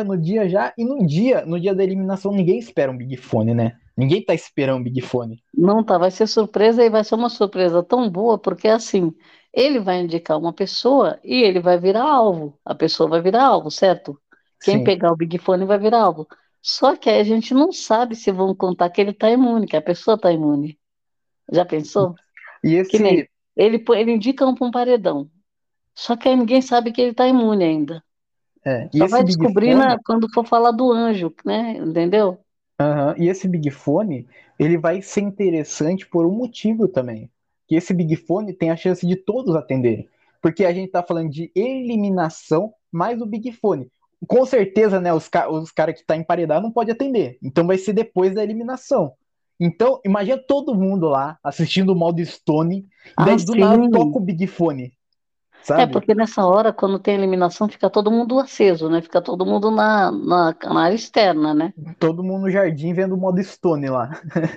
[0.06, 3.54] No dia já, e no dia, no dia da eliminação, ninguém espera um Big Fone,
[3.54, 3.78] né?
[3.96, 5.42] Ninguém tá esperando um Big Fone.
[5.54, 9.14] Não tá, vai ser surpresa e vai ser uma surpresa tão boa, porque assim,
[9.56, 12.60] ele vai indicar uma pessoa e ele vai virar alvo.
[12.66, 14.20] A pessoa vai virar alvo, certo?
[14.62, 14.84] Quem Sim.
[14.84, 16.28] pegar o Big Fone vai virar alvo.
[16.62, 19.78] Só que aí a gente não sabe se vão contar que ele tá imune, que
[19.78, 20.78] a pessoa tá imune.
[21.50, 22.16] Já pensou?
[22.62, 23.00] E esse...
[23.00, 25.30] Nem, ele, ele indica um para um paredão.
[25.94, 28.04] Só que aí ninguém sabe que ele tá imune ainda.
[28.66, 29.98] É, Só vai descobrir Fone...
[30.04, 31.78] quando for falar do anjo, né?
[31.78, 32.40] Entendeu?
[32.82, 33.14] Uhum.
[33.18, 34.28] E esse Big Fone,
[34.60, 37.32] ele vai ser interessante por um motivo também.
[37.68, 40.08] Que esse Big Fone tem a chance de todos atenderem.
[40.42, 43.90] Porque a gente tá falando de eliminação mais o Big Fone.
[44.28, 47.38] Com certeza, né, os, ca os caras que tá emparedado não pode atender.
[47.44, 49.14] Então vai ser depois da eliminação.
[49.60, 54.18] Então, imagina todo mundo lá assistindo o modo Stone, e daí ah, do nada toca
[54.18, 54.94] o Big Fone.
[55.66, 55.82] Sabe?
[55.82, 59.02] É, porque nessa hora, quando tem eliminação, fica todo mundo aceso, né?
[59.02, 61.74] Fica todo mundo na, na, na área externa, né?
[62.00, 64.12] Todo mundo no jardim vendo o modo Stone lá.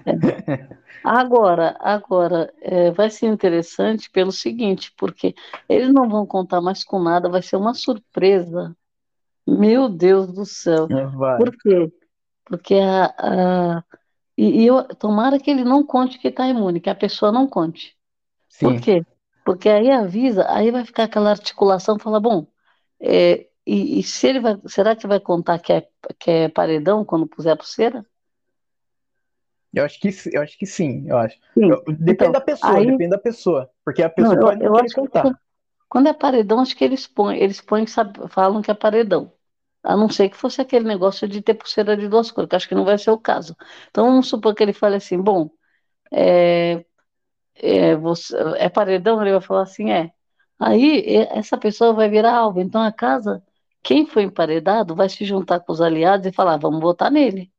[0.05, 0.69] É.
[1.05, 5.33] Agora, agora é, vai ser interessante pelo seguinte, porque
[5.69, 8.77] eles não vão contar mais com nada, vai ser uma surpresa.
[9.47, 10.89] Meu Deus do céu.
[11.15, 11.39] Vai.
[11.39, 11.91] Por quê?
[12.45, 13.85] Porque a, a
[14.37, 17.47] e, e eu, tomara que ele não conte que está imune, que a pessoa não
[17.47, 17.97] conte.
[18.61, 18.81] Por Sim.
[18.81, 19.07] quê?
[19.49, 22.47] Porque aí avisa, aí vai ficar aquela articulação, fala, bom,
[23.01, 25.89] é, e, e se ele vai, será que vai contar que é,
[26.21, 28.05] que é paredão quando puser a pulseira?
[29.73, 31.39] Eu acho que, eu acho que sim, eu acho.
[31.57, 31.71] Sim.
[31.71, 33.71] Eu- depende Então, da pessoa, aí- depende da pessoa.
[33.85, 35.23] Porque a Não, pessoa eu, não eu querer acho que contar.
[35.23, 35.39] quando,
[35.89, 39.33] quando é paredão, acho que eles põem, eles põem, sabe, falam que é paredão.
[39.83, 42.69] A não ser que fosse aquele negócio de ter pulseira de duas cores, que acho
[42.69, 43.57] que não vai ser o caso.
[43.91, 45.51] Então vamos supor que ele fale assim, bom,
[46.13, 46.85] é,
[47.61, 50.11] é, você, é paredão, ele vai falar assim, é.
[50.59, 52.61] Aí essa pessoa vai virar alvo.
[52.61, 53.43] Então a casa,
[53.83, 57.51] quem foi emparedado, vai se juntar com os aliados e falar, vamos votar nele,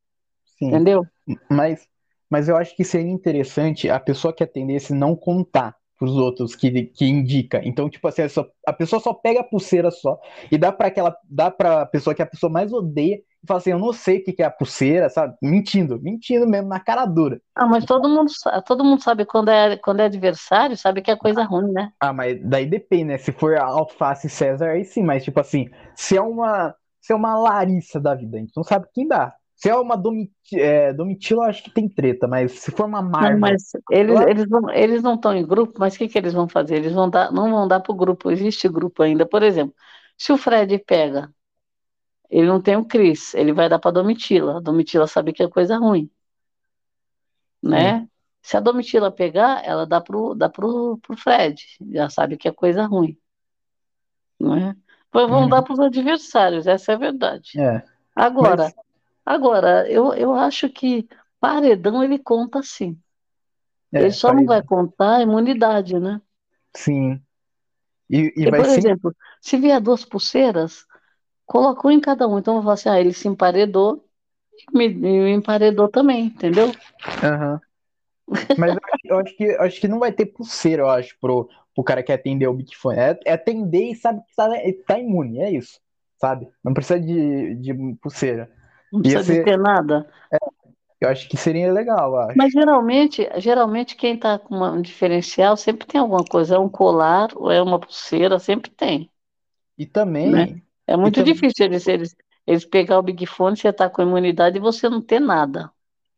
[0.57, 0.67] Sim.
[0.67, 1.05] entendeu?
[1.49, 1.87] Mas,
[2.29, 6.85] mas eu acho que seria interessante a pessoa que atendesse não contar pros outros que,
[6.85, 7.61] que indica.
[7.63, 10.19] Então, tipo assim, a só- a pessoa só pega a pulseira só
[10.51, 13.71] e dá para aquela, dá pra pessoa que a pessoa mais odeia e fala assim,
[13.71, 15.35] eu não sei o que é a pulseira, sabe?
[15.41, 17.41] Mentindo, mentindo mesmo, na cara dura.
[17.55, 18.31] Ah, mas todo mundo,
[18.65, 21.91] todo mundo sabe quando é, quando é adversário, sabe que é coisa ruim, né?
[22.01, 23.17] Ah, mas daí depende, né?
[23.17, 27.37] Se for Alface César, aí sim, mas tipo assim, se é uma, se é uma
[27.37, 29.33] Larissa da vida, a gente não sabe quem dá.
[29.59, 33.01] Se é uma Domit, é, Domitila, eu acho que tem treta, mas se for uma
[33.01, 36.17] Não, Marvel, mas eles, eles não, eles não estão em grupo, mas o que que
[36.17, 36.77] eles vão fazer?
[36.77, 39.25] Eles vão dar, não vão dar para o grupo, existe grupo ainda.
[39.25, 39.75] Por exemplo,
[40.17, 41.29] se o Fred pega,
[42.29, 44.57] ele não tem o Cris, ele vai dar para a Domitila.
[44.57, 46.09] A Domitila sabe que é coisa ruim,
[47.61, 48.07] né?
[48.41, 52.51] Se a Domitila pegar, ela dá pro, dá pro, pro Fred, já sabe que é
[52.53, 53.17] coisa ruim,
[54.39, 54.75] né?
[55.11, 55.49] Pois vão Uhum.
[55.49, 57.51] dar para os adversários, essa é a verdade.
[57.59, 57.83] é.
[58.15, 58.75] Agora, Mas-
[59.29, 61.07] agora, eu, eu acho que
[61.39, 63.01] paredão ele conta sim.
[63.93, 66.21] É, Ele só não faz- vai contar a imunidade, né?
[66.75, 67.23] Sim.
[68.09, 68.69] E, e Porque, por sempre.
[68.69, 70.85] exemplo, se vier duas pulseiras,
[71.45, 72.39] coloca um em cada um.
[72.39, 74.05] Então, eu vou falar assim, ah, ele se emparedou
[74.73, 76.73] e me, me emparedou também, entendeu?
[77.23, 77.59] Aham.
[78.55, 81.17] Mas eu acho, eu acho que, eu acho que não vai ter pulseira, eu acho,
[81.19, 82.97] pro, pro cara que atender o Big Fone.
[82.99, 84.49] É, é atender e sabe que tá,
[84.87, 85.79] tá imune, é isso.
[86.19, 86.47] Sabe?
[86.63, 88.51] Não precisa de, de pulseira.
[88.91, 90.07] Não precisa ser- ter nada.
[91.01, 92.37] Eu acho que seria legal, acho.
[92.37, 96.55] Mas geralmente, geralmente quem está com uma- um diferencial sempre tem alguma coisa.
[96.55, 99.09] É um colar ou é uma pulseira, sempre tem.
[99.77, 100.61] E também, Né?
[100.85, 104.57] É muito também- difícil eles, eles, eles pegar o Big Fone, você tá com imunidade
[104.57, 105.71] e você não ter nada.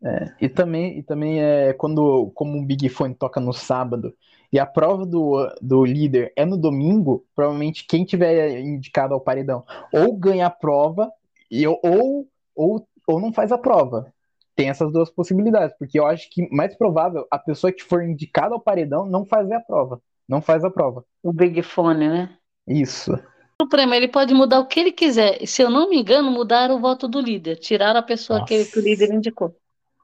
[0.03, 4.15] É, e também, e também é quando, como o Big Fone toca no sábado
[4.51, 9.63] e a prova do, do líder é no domingo, provavelmente quem tiver indicado ao paredão
[9.93, 11.11] ou ganha a prova
[11.51, 12.27] e, ou,
[12.61, 14.13] ou, ou não faz a prova.
[14.55, 18.53] Tem essas duas possibilidades, porque eu acho que mais provável a pessoa que for indicada
[18.53, 20.01] ao paredão não fazer a prova.
[20.27, 21.03] Não faz a prova.
[21.23, 22.37] O Big Fone, né?
[22.67, 23.13] Isso.
[23.13, 25.45] O Supremo, ele pode mudar o que ele quiser.
[25.45, 27.57] Se eu não me engano, mudaram o voto do líder.
[27.57, 29.55] Tiraram a pessoa que, que o líder indicou.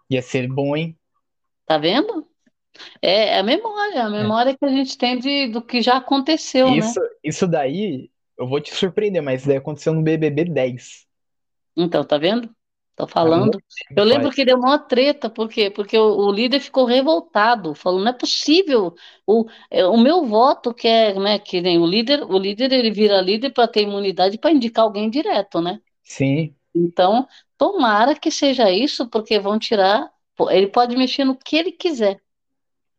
[0.10, 0.98] Ia ser bom, hein?
[1.66, 2.26] Tá vendo?
[3.02, 6.70] É, é a memória, a memória que a gente tem de, do que já aconteceu,
[6.70, 6.78] né?
[6.78, 11.07] Isso, isso daí, eu vou te surpreender, mas isso daí aconteceu no BBB 10.
[11.78, 12.50] Então, tá vendo?
[12.96, 13.62] Tô Há falando.
[13.96, 15.70] Eu lembro que deu uma treta, por quê?
[15.70, 20.74] Porque o, o líder ficou revoltado, falou, não é possível, o, é, o meu voto
[20.74, 24.40] que é, né, que nem o líder, o líder ele vira líder para ter imunidade
[24.40, 25.80] para indicar alguém direto, né?
[26.04, 30.10] Sim, Então, tomara que seja isso, porque vão tirar,
[30.50, 32.20] ele pode mexer no que ele quiser,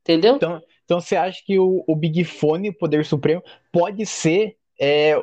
[0.03, 0.37] entendeu?
[0.37, 5.15] Então, então você acha que o, o Big Fone, o Poder Supremo, pode ser é,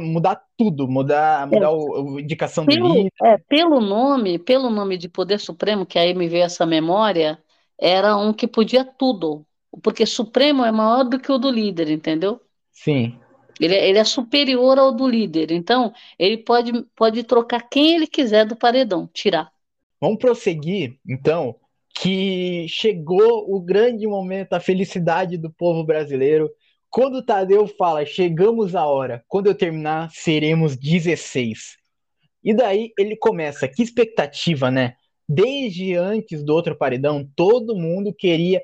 [0.00, 3.12] mudar tudo, mudar, mudar o, a indicação do Pelo, líder?
[3.24, 7.42] é, pelo nome, pelo nome de Poder Supremo, que aí me veio essa memória,
[7.78, 9.44] era um que podia tudo,
[9.82, 12.40] porque Supremo é maior do que o do líder, entendeu?
[12.72, 13.18] Sim.
[13.58, 18.06] Ele, é- ele é superior ao do líder, então ele pode, pode trocar quem ele
[18.06, 19.50] quiser do paredão, tirar.
[20.00, 21.54] Vamos prosseguir, então,
[21.94, 26.50] que chegou o grande momento, a felicidade do povo brasileiro.
[26.92, 31.78] Quando o Tadeu fala, chegamos a hora, quando eu terminar, seremos 16.
[32.44, 34.92] E daí ele começa, que expectativa, né?
[35.26, 38.62] Desde antes do outro paredão, todo mundo queria,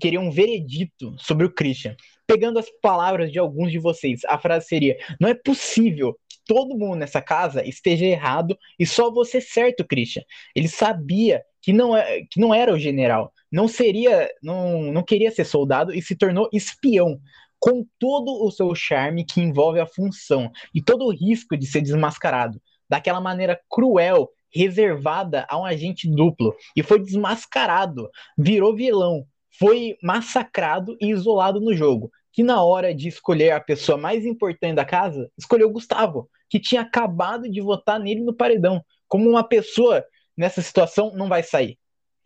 [0.00, 1.94] queria um veredito sobre o Christian.
[2.26, 6.76] Pegando as palavras de alguns de vocês, a frase seria: Não é possível que todo
[6.76, 10.24] mundo nessa casa esteja errado e só você certo, Christian.
[10.52, 15.30] Ele sabia que não, é, que não era o general, não seria, não, não queria
[15.30, 17.20] ser soldado e se tornou espião.
[17.58, 21.80] Com todo o seu charme que envolve a função e todo o risco de ser
[21.80, 29.26] desmascarado, daquela maneira cruel, reservada a um agente duplo, e foi desmascarado, virou vilão,
[29.58, 32.10] foi massacrado e isolado no jogo.
[32.32, 36.82] Que na hora de escolher a pessoa mais importante da casa, escolheu Gustavo, que tinha
[36.82, 38.80] acabado de votar nele no paredão.
[39.08, 40.04] Como uma pessoa
[40.36, 41.76] nessa situação não vai sair.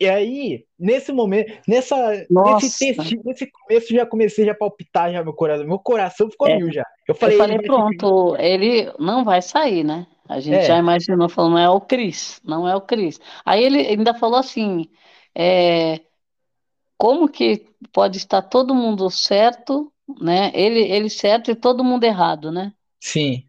[0.03, 1.95] E aí, nesse momento, nessa,
[2.29, 5.65] nesse, texto, nesse começo, já comecei a palpitar já meu coração.
[5.65, 6.57] Meu coração ficou é.
[6.57, 6.85] mil já.
[7.07, 10.05] Eu falei, eu falei pronto, ele não vai sair, né?
[10.27, 10.63] A gente é.
[10.63, 13.17] já imaginou, falou, não é o Cris, não é o Cris.
[13.45, 14.89] Aí ele ainda falou assim,
[15.33, 16.01] é,
[16.97, 19.89] como que pode estar todo mundo certo,
[20.19, 20.51] né?
[20.53, 22.73] Ele, ele certo e todo mundo errado, né?
[22.99, 23.45] Sim.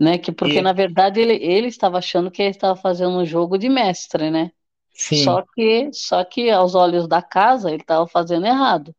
[0.00, 0.18] Né?
[0.18, 0.62] Que, porque, e...
[0.62, 4.50] na verdade, ele, ele estava achando que ele estava fazendo um jogo de mestre, né?
[4.96, 5.22] Sim.
[5.22, 8.94] Só que, só que aos olhos da casa ele estava fazendo errado.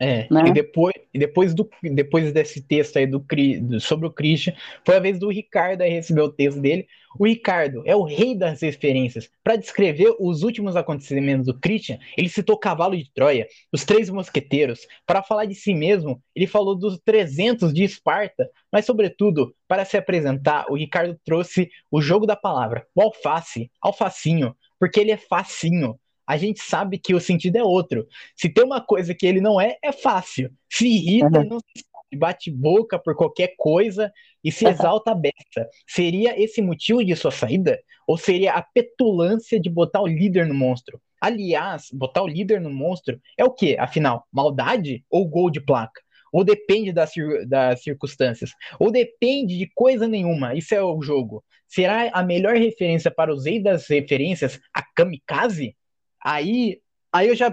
[0.00, 0.48] É, né?
[0.48, 3.24] e depois, depois, do, depois desse texto aí do,
[3.60, 4.52] do, sobre o Christian,
[4.84, 6.88] foi a vez do Ricardo aí receber o texto dele.
[7.16, 9.30] O Ricardo é o rei das referências.
[9.44, 14.80] Para descrever os últimos acontecimentos do Christian, ele citou Cavalo de Troia, os Três Mosqueteiros.
[15.06, 19.96] Para falar de si mesmo, ele falou dos 300 de Esparta, mas, sobretudo, para se
[19.96, 25.96] apresentar, o Ricardo trouxe o jogo da palavra, o alface, alfacinho, porque ele é facinho.
[26.26, 28.04] A gente sabe que o sentido é outro.
[28.34, 30.50] Se tem uma coisa que ele não é, é fácil.
[30.68, 31.48] Se irrita, uhum.
[31.50, 35.68] não se bate boca por qualquer coisa e se exalta a beça.
[35.86, 37.78] Seria esse motivo de sua saída?
[38.08, 41.00] Ou seria a petulância de botar o líder no monstro?
[41.20, 44.26] Aliás, botar o líder no monstro é o que, afinal?
[44.32, 46.02] Maldade ou gol de placa?
[46.32, 47.12] Ou depende das,
[47.46, 48.50] das circunstâncias?
[48.80, 50.56] Ou depende de coisa nenhuma?
[50.56, 51.44] Isso é o jogo.
[51.72, 55.74] Será a melhor referência para os reis das referências a Kamikaze?
[56.22, 56.78] Aí,
[57.10, 57.48] aí eu já,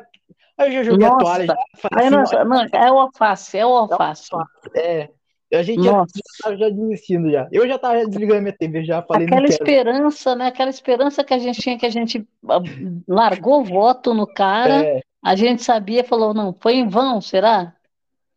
[0.57, 1.45] aí eu já joguei Nossa, a toalha.
[1.45, 1.55] Já
[1.93, 4.29] aí assim, não, não, é o alface, é o alface.
[4.75, 5.09] É,
[5.53, 6.03] a gente já,
[6.43, 7.47] já, já desistindo já.
[7.49, 9.25] Eu já estava desligando minha TV, já falei.
[9.25, 10.47] Aquela esperança, né?
[10.47, 12.59] Aquela esperança que a gente tinha, que a gente ah,
[13.07, 15.01] largou o voto no cara, é.
[15.23, 17.73] a gente sabia, falou, não, foi em vão, será?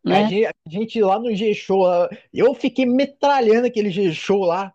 [0.05, 0.25] Né?
[0.25, 1.87] A, gente, a, gente, lá no G-Show,
[2.35, 4.73] eu fiquei metralhando aquele G-Show lá.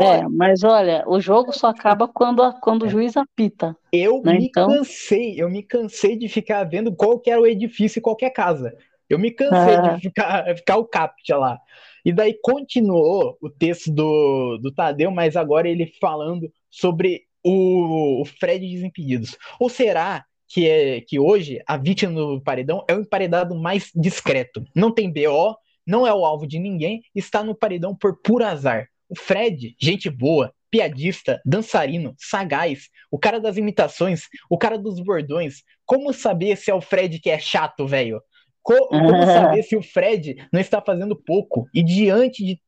[0.00, 3.76] É, mas olha, o jogo só acaba quando, quando o juiz apita.
[3.92, 4.38] Eu né?
[4.38, 4.68] me então...
[4.68, 8.76] cansei, eu me cansei de ficar vendo qual que era o edifício e qualquer casa.
[9.08, 11.58] Eu me cansei de ficar, ficar o captcha lá.
[12.04, 18.24] E daí continuou o texto do, do Tadeu, mas agora ele falando sobre o, o
[18.24, 19.36] Fred Desimpedidos.
[19.60, 24.64] Ou será que é que hoje a vítima do paredão é o emparedado mais discreto.
[24.74, 25.56] Não tem BO,
[25.86, 28.88] não é o alvo de ninguém, está no paredão por puro azar.
[29.08, 35.62] O Fred, gente boa, piadista, dançarino, sagaz, o cara das imitações, o cara dos bordões.
[35.84, 38.20] Como saber se é o Fred que é chato, velho?
[38.62, 41.68] Como, como saber se o Fred não está fazendo pouco?
[41.72, 42.60] E diante de,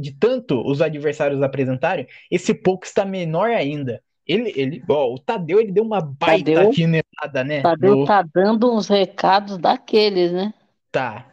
[0.00, 4.02] de tanto os adversários apresentarem, esse pouco está menor ainda.
[4.26, 7.60] Ele, ele, ó, o Tadeu, ele deu uma baita Tadeu, afinetada, né?
[7.60, 8.04] Tadeu no...
[8.06, 10.54] tá dando uns recados daqueles, né?
[10.90, 11.30] Tá.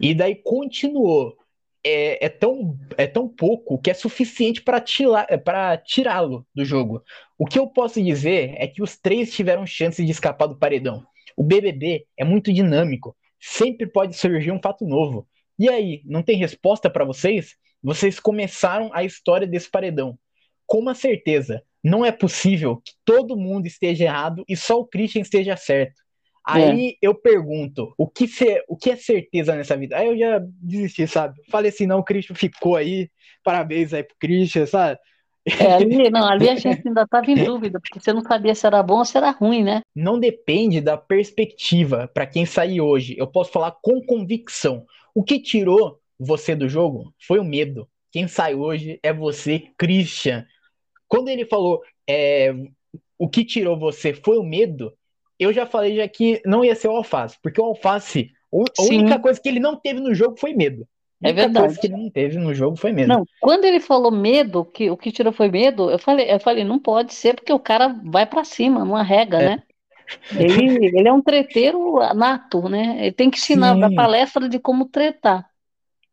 [0.00, 1.36] E daí continuou.
[1.82, 7.02] É, é, tão, é tão pouco que é suficiente para tirá-lo do jogo.
[7.38, 11.02] O que eu posso dizer é que os três tiveram chance de escapar do paredão.
[11.34, 15.26] O BBB é muito dinâmico, sempre pode surgir um fato novo.
[15.58, 17.56] E aí, não tem resposta para vocês?
[17.82, 20.18] Vocês começaram a história desse paredão.
[20.66, 25.22] Com uma certeza, não é possível que todo mundo esteja errado e só o Christian
[25.22, 26.00] esteja certo.
[26.46, 26.94] Aí é.
[27.02, 29.96] eu pergunto, o que, ser, o que é certeza nessa vida?
[29.96, 31.40] Aí eu já desisti, sabe?
[31.50, 33.10] Falei assim, não, o Christian ficou aí,
[33.44, 34.98] parabéns aí pro Christian, sabe?
[35.46, 38.66] É, ali, não, ali a gente ainda estava em dúvida, porque você não sabia se
[38.66, 39.80] era bom ou se era ruim, né?
[39.94, 43.14] Não depende da perspectiva para quem sair hoje.
[43.18, 44.84] Eu posso falar com convicção.
[45.14, 47.88] O que tirou você do jogo foi o medo.
[48.12, 50.44] Quem sai hoje é você, Christian.
[51.10, 52.54] Quando ele falou é,
[53.18, 54.92] o que tirou você foi o medo,
[55.38, 58.30] eu já falei já que não ia ser o Alface, porque o Alface,
[58.78, 60.86] a única coisa que ele não teve no jogo foi medo.
[61.22, 61.66] É verdade.
[61.66, 63.08] coisa que ele não teve no jogo foi medo.
[63.08, 66.64] Não, quando ele falou medo, que o que tirou foi medo, eu falei, eu falei,
[66.64, 69.48] não pode ser porque o cara vai para cima, não arrega, é.
[69.48, 69.62] né?
[70.32, 72.96] Ele, ele é um treteiro nato, né?
[73.00, 75.49] Ele tem que ensinar a palestra de como tretar.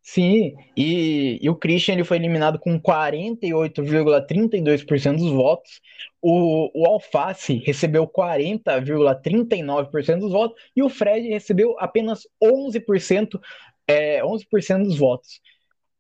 [0.10, 5.82] Sim, e, e o Christian ele foi eliminado com 48,32% dos votos.
[6.22, 13.38] O, o Alface recebeu 40,39% dos votos e o Fred recebeu apenas 11%,
[13.86, 15.42] é, 11% dos votos.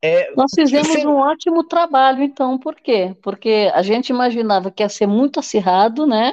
[0.01, 1.05] É, Nós fizemos você...
[1.05, 3.14] um ótimo trabalho, então, por quê?
[3.22, 6.32] Porque a gente imaginava que ia ser muito acirrado, né?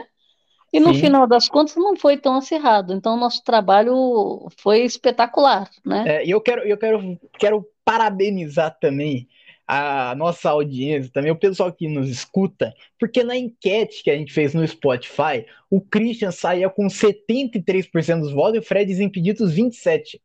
[0.75, 1.03] E no Sim.
[1.03, 2.93] final das contas não foi tão acirrado.
[2.93, 6.03] Então, nosso trabalho foi espetacular, né?
[6.05, 9.29] É, e eu quero, eu quero, quero parabenizar também
[9.69, 14.33] a nossa audiência, também o pessoal que nos escuta, porque na enquete que a gente
[14.33, 20.19] fez no Spotify, o Christian saía com 73% dos votos e o Fred Desimpedidos 27%.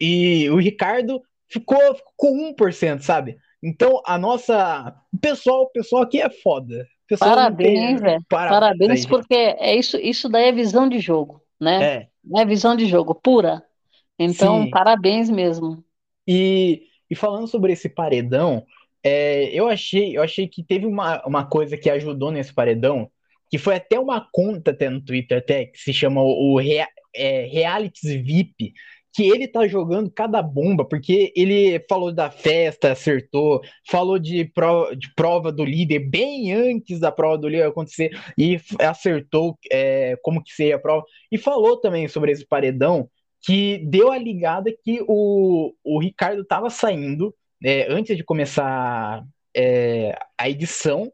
[0.00, 3.36] E o Ricardo ficou, ficou com 1%, sabe?
[3.62, 4.96] Então, a nossa.
[5.12, 6.88] O pessoal, o pessoal aqui é foda.
[7.18, 8.24] Parabéns, velho.
[8.28, 11.82] Parabéns, Parabéns porque é isso, isso daí é visão de jogo, né?
[11.82, 13.62] É, é visão de jogo pura.
[14.18, 14.70] Então, Sim.
[14.70, 15.82] parabéns mesmo.
[16.28, 18.64] E, e falando sobre esse paredão,
[19.02, 23.10] é, eu achei, eu achei que teve uma, uma coisa que ajudou nesse paredão,
[23.50, 26.86] que foi até uma conta até no Twitter até, que se chama o, o Rea,
[27.14, 28.74] é, Realities VIP,
[29.12, 34.96] que ele tá jogando cada bomba, porque ele falou da festa, acertou, falou de prova,
[34.96, 40.42] de prova do líder bem antes da prova do líder acontecer e acertou é, como
[40.42, 41.04] que seria a prova.
[41.30, 43.08] E falou também sobre esse paredão
[43.42, 47.34] que deu a ligada que o, o Ricardo tava saindo
[47.64, 49.24] é, antes de começar
[49.56, 51.10] é, a edição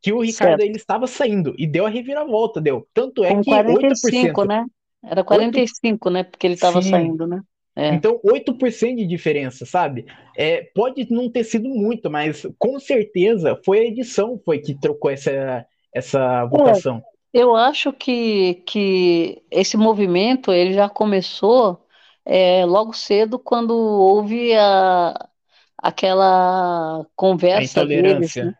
[0.00, 2.86] que o Ricardo ele estava saindo e deu a reviravolta, deu.
[2.94, 4.64] Tanto é Com que 45, 8%, né?
[5.02, 6.12] Era 45, 8...
[6.12, 6.24] né?
[6.24, 7.40] Porque ele estava saindo, né?
[7.78, 7.94] É.
[7.94, 10.04] Então, 8% de diferença, sabe?
[10.36, 15.08] É, pode não ter sido muito, mas com certeza foi a edição foi que trocou
[15.08, 17.00] essa, essa votação.
[17.32, 21.86] É, eu acho que, que esse movimento ele já começou
[22.24, 25.14] é, logo cedo quando houve a,
[25.78, 28.54] aquela conversa deles, né?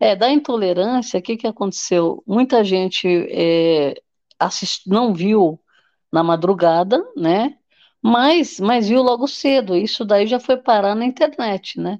[0.00, 2.24] É, da intolerância, o que, que aconteceu?
[2.26, 3.94] Muita gente é,
[4.36, 5.60] assist, não viu
[6.14, 7.58] na madrugada, né?
[8.00, 9.74] Mas, mas viu logo cedo.
[9.76, 11.98] Isso daí já foi parar na internet, né?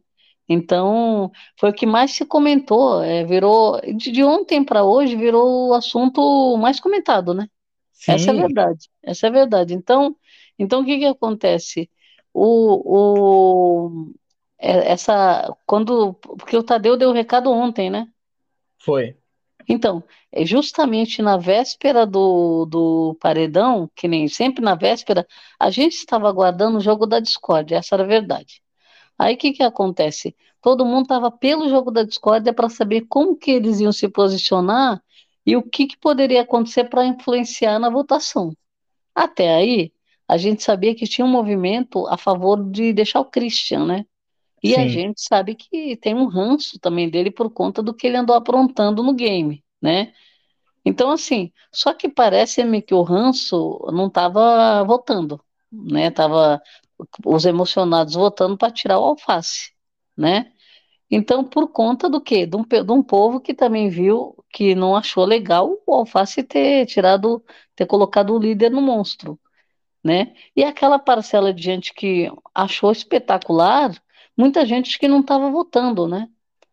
[0.48, 3.02] Então, foi o que mais se comentou.
[3.02, 7.48] É, virou de, de ontem para hoje virou o assunto mais comentado, né?
[7.92, 8.12] Sim.
[8.12, 8.88] Essa é a verdade.
[9.02, 9.74] Essa é a verdade.
[9.74, 10.16] Então,
[10.58, 11.90] então o que que acontece?
[12.32, 14.14] O, o
[14.58, 18.06] é, essa quando porque o Tadeu deu o recado ontem, né?
[18.78, 19.16] Foi.
[19.68, 20.02] Então,
[20.32, 25.26] é justamente na véspera do, do paredão, que nem sempre na véspera,
[25.58, 28.62] a gente estava aguardando o jogo da discórdia, essa era a verdade.
[29.18, 30.36] Aí o que, que acontece?
[30.60, 35.02] Todo mundo estava pelo jogo da discórdia para saber como que eles iam se posicionar
[35.46, 38.52] e o que, que poderia acontecer para influenciar na votação.
[39.14, 39.92] Até aí,
[40.28, 44.06] a gente sabia que tinha um movimento a favor de deixar o Christian, né?
[44.64, 44.80] E Sim.
[44.80, 48.34] a gente sabe que tem um ranço também dele por conta do que ele andou
[48.34, 50.14] aprontando no game, né?
[50.82, 55.38] Então, assim, só que parece-me que o ranço não estava votando,
[55.70, 56.10] né?
[56.10, 56.62] Tava
[57.26, 59.72] os emocionados votando para tirar o alface,
[60.16, 60.50] né?
[61.10, 62.46] Então, por conta do quê?
[62.46, 66.86] De um, de um povo que também viu que não achou legal o alface ter
[66.86, 67.44] tirado,
[67.76, 69.38] ter colocado o líder no monstro,
[70.02, 70.34] né?
[70.56, 73.92] E aquela parcela de gente que achou espetacular
[74.36, 76.28] muita gente que não estava votando, né?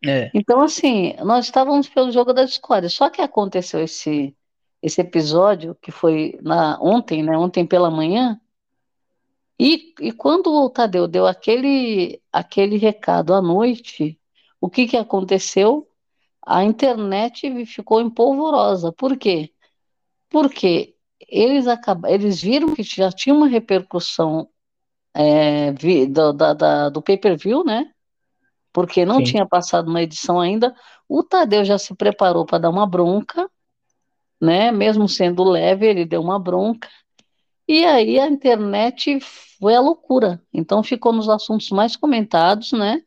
[0.06, 0.32] É.
[0.34, 2.90] Então, assim, nós estávamos pelo jogo da discórdia.
[2.90, 4.36] Só que aconteceu esse,
[4.82, 7.38] esse episódio, que foi na, ontem, né?
[7.38, 8.40] Ontem pela manhã.
[9.60, 14.20] E, e quando o Tadeu deu aquele, aquele recado à noite,
[14.60, 15.88] o que, que aconteceu?
[16.44, 18.92] A internet ficou empolvorosa.
[18.92, 19.54] Por quê?
[20.30, 20.96] Porque
[21.28, 22.06] eles, acab...
[22.08, 24.50] eles viram que já tinha uma repercussão
[25.14, 27.92] é, vi, do, da, da, do pay-per-view, né?
[28.74, 29.24] Porque não Sim.
[29.24, 30.74] tinha passado uma edição ainda.
[31.08, 33.50] O Tadeu já se preparou para dar uma bronca,
[34.40, 34.72] né?
[34.72, 36.88] Mesmo sendo leve, ele deu uma bronca.
[37.68, 39.20] E aí a internet
[39.60, 40.42] foi a loucura.
[40.54, 43.02] Então ficou nos assuntos mais comentados, né?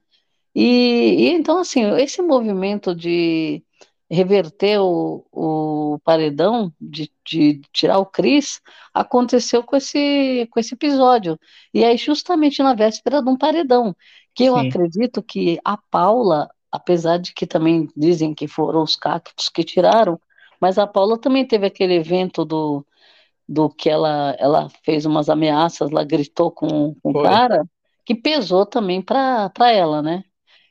[0.55, 3.65] E, e então, assim, esse movimento de
[4.11, 8.61] reverter o, o paredão, de, de, tirar o Cris,
[8.93, 11.39] aconteceu com esse, com esse episódio.
[11.73, 13.97] E aí, justamente na véspera de um paredão,
[14.35, 14.69] que eu Sim.
[14.69, 20.21] acredito que a Paula, apesar de que também dizem que foram os cactos que tiraram,
[20.61, 22.87] mas a Paula também teve aquele evento do,
[23.49, 27.65] do que ela, ela fez umas ameaças, ela gritou com, com o cara,
[28.05, 30.25] que pesou também para ela, né?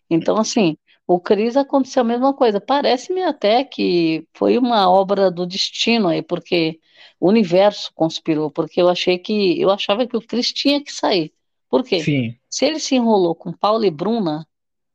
[0.09, 0.77] Então, assim,
[1.13, 2.59] o Cris aconteceu a mesma coisa.
[2.59, 6.79] Parece-me até que foi uma obra do destino aí, porque
[7.19, 11.31] o universo conspirou, porque eu achei que eu achava que o Cris tinha que sair.
[11.69, 12.01] Por quê?
[12.01, 12.35] Sim.
[12.49, 14.47] Se ele se enrolou com Paula e Bruna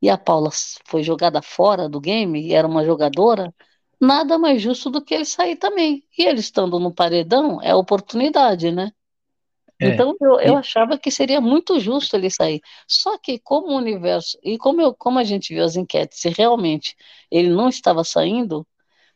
[0.02, 0.50] e a Paula
[0.84, 3.54] foi jogada fora do game e era uma jogadora,
[4.00, 6.04] nada mais justo do que ele sair também.
[6.16, 8.92] E ele estando no paredão é oportunidade, né?
[9.80, 9.88] É.
[9.88, 12.60] Então eu, eu achava que seria muito justo ele sair.
[12.86, 16.28] Só que como o universo, e como, eu, como a gente viu as enquetes, se
[16.30, 16.96] realmente
[17.30, 18.66] ele não estava saindo,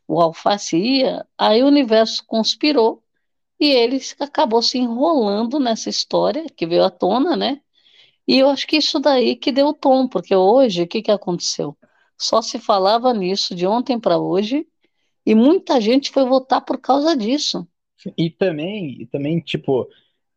[0.07, 3.03] o Alface ia, aí o universo conspirou
[3.59, 7.61] e ele acabou se enrolando nessa história que veio à tona, né?
[8.27, 11.11] E eu acho que isso daí que deu o tom, porque hoje, o que, que
[11.11, 11.77] aconteceu?
[12.19, 14.67] Só se falava nisso de ontem para hoje,
[15.25, 17.67] e muita gente foi votar por causa disso.
[18.19, 19.89] E também, e também tipo,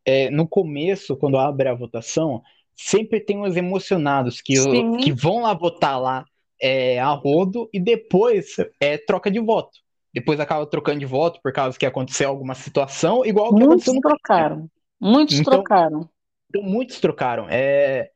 [0.06, 2.42] é, no começo, quando abre a votação,
[2.76, 4.56] sempre tem os emocionados que,
[5.02, 6.26] que vão lá votar lá
[6.62, 9.80] é, a rodo e depois é, troca de voto.
[10.14, 13.94] Depois acaba trocando de voto por causa que aconteceu alguma situação, igual que Muitos aconteceu
[13.96, 14.70] no trocaram.
[15.02, 16.10] Muitos então, trocaram.
[16.50, 17.48] Então, muitos trocaram.
[17.50, 18.10] É,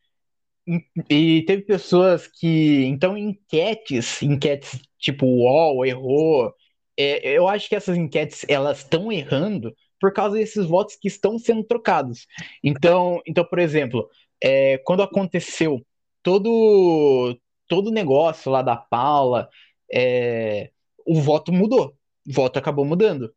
[1.09, 6.53] e teve pessoas que, então, enquetes, enquetes tipo UOL errou.
[6.97, 11.37] É, eu acho que essas enquetes elas estão errando por causa desses votos que estão
[11.37, 12.27] sendo trocados.
[12.63, 14.09] Então, então por exemplo,
[14.41, 15.85] é, quando aconteceu
[16.23, 17.37] todo
[17.67, 19.47] todo o negócio lá da Paula,
[19.93, 20.71] é,
[21.05, 21.93] o voto mudou,
[22.27, 23.31] o voto acabou mudando.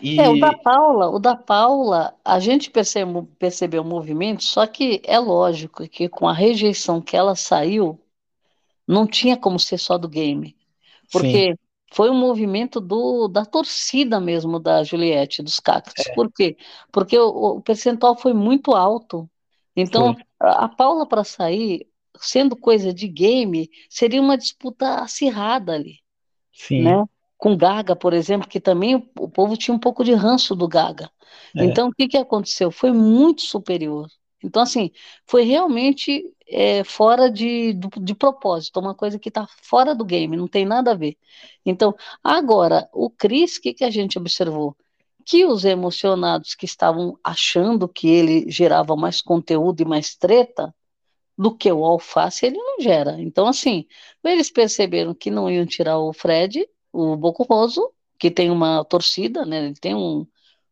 [0.00, 0.20] E...
[0.20, 5.00] É, o da Paula, o da Paula, a gente percebeu, percebeu o movimento, só que
[5.04, 7.98] é lógico que com a rejeição que ela saiu,
[8.86, 10.56] não tinha como ser só do game.
[11.10, 11.58] Porque Sim.
[11.92, 16.06] Foi um movimento do, da torcida mesmo da Juliette, dos cactos.
[16.06, 16.14] É.
[16.14, 16.56] Por quê?
[16.90, 19.28] Porque o, o percentual foi muito alto.
[19.76, 21.86] Então, a Paula para sair,
[22.18, 25.98] sendo coisa de game, seria uma disputa acirrada ali.
[26.52, 26.82] Sim.
[26.82, 27.04] Né?
[27.36, 30.66] Com Gaga, por exemplo, que também o, o povo tinha um pouco de ranço do
[30.66, 31.10] Gaga.
[31.54, 31.64] É.
[31.64, 32.70] Então, o que, que aconteceu?
[32.70, 34.08] Foi muito superior.
[34.42, 34.90] Então, assim,
[35.26, 40.48] foi realmente é, fora de, de, propósito, uma coisa que está fora do game, não
[40.48, 41.16] tem nada a ver.
[41.64, 44.76] Então, agora, o Cris, o que, que a gente observou?
[45.24, 50.74] Que os emocionados que estavam achando que ele gerava mais conteúdo e mais treta,
[51.36, 53.20] do que o alface ele não gera.
[53.20, 53.86] Então, assim,
[54.24, 59.66] eles perceberam que não iam tirar o Fred, o Bocoroso, que tem uma torcida, né?
[59.66, 60.26] Ele tem um,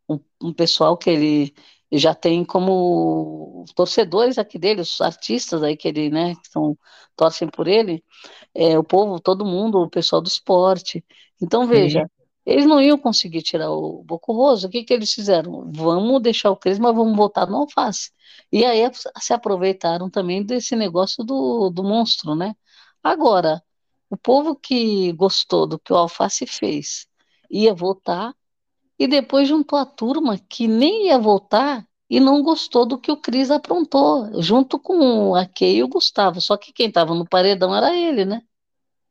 [0.08, 1.54] um, um, pessoal que ele
[1.98, 6.76] já tem como torcedores aqui dele, os artistas aí que ele, né, que são,
[7.16, 8.04] torcem por ele,
[8.54, 11.04] é, o povo, todo mundo, o pessoal do esporte.
[11.42, 12.24] Então, veja, Sim.
[12.46, 15.70] eles não iam conseguir tirar o Bocoroso, o que que eles fizeram?
[15.72, 18.10] Vamos deixar o Cris, mas vamos voltar no alface.
[18.52, 18.82] E aí
[19.18, 22.54] se aproveitaram também desse negócio do, do monstro, né?
[23.02, 23.62] Agora,
[24.10, 27.06] o povo que gostou do que o Alface fez
[27.50, 28.34] ia votar,
[29.00, 33.16] e depois juntou a turma que nem ia votar e não gostou do que o
[33.16, 36.38] Cris aprontou, junto com a Kay e o Gustavo.
[36.38, 38.42] Só que quem estava no paredão era ele, né?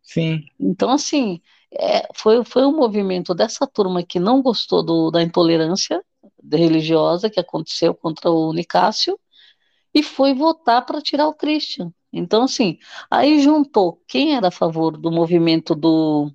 [0.04, 0.46] Sim.
[0.60, 6.06] Então, assim, é, foi, foi um movimento dessa turma que não gostou do, da intolerância
[6.52, 9.20] religiosa que aconteceu contra o Nicásio
[9.92, 11.92] e foi votar para tirar o Christian.
[12.14, 12.78] Então, assim,
[13.10, 16.32] aí juntou quem era a favor do movimento do,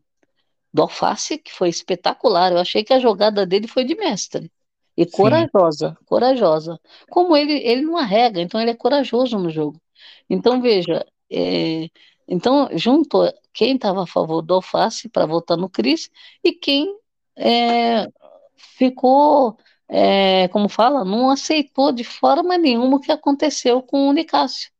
[0.74, 2.50] do Alface, que foi espetacular.
[2.52, 4.50] Eu achei que a jogada dele foi de mestre.
[4.96, 5.10] E Sim.
[5.12, 6.80] corajosa, corajosa.
[7.10, 9.80] Como ele, ele não arrega, então ele é corajoso no jogo.
[10.28, 11.88] Então, veja, é,
[12.26, 16.10] então juntou quem estava a favor do Alface para votar no Cris
[16.42, 16.98] e quem
[17.36, 18.08] é,
[18.56, 19.56] ficou
[19.88, 24.70] é, como fala, não aceitou de forma nenhuma o que aconteceu com o Nicásio.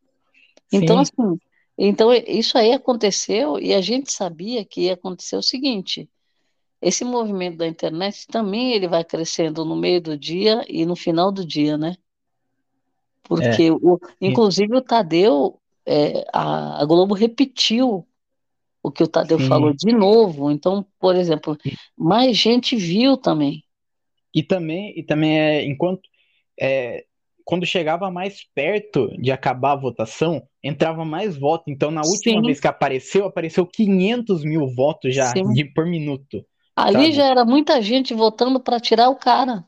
[0.73, 1.39] Então, assim,
[1.77, 6.09] então isso aí aconteceu e a gente sabia que ia acontecer o seguinte:
[6.81, 11.33] esse movimento da internet também ele vai crescendo no meio do dia e no final
[11.33, 11.97] do dia, né?
[13.25, 13.73] Porque, é.
[13.73, 18.07] o, inclusive, o Tadeu, é, a, a, Globo repetiu
[18.83, 19.49] o que o Tadeu Sim.
[19.49, 20.51] falou de novo.
[20.51, 21.57] Então, por exemplo,
[21.97, 23.65] mais gente viu também.
[24.35, 26.03] E também, e também é, enquanto
[26.61, 27.07] é,
[27.45, 31.65] quando chegava mais perto de acabar a votação, entrava mais voto.
[31.69, 32.47] Então, na última Sim.
[32.47, 36.45] vez que apareceu, apareceu 500 mil votos já de, por minuto.
[36.75, 37.13] Ali sabe?
[37.13, 39.63] já era muita gente votando para tirar o cara.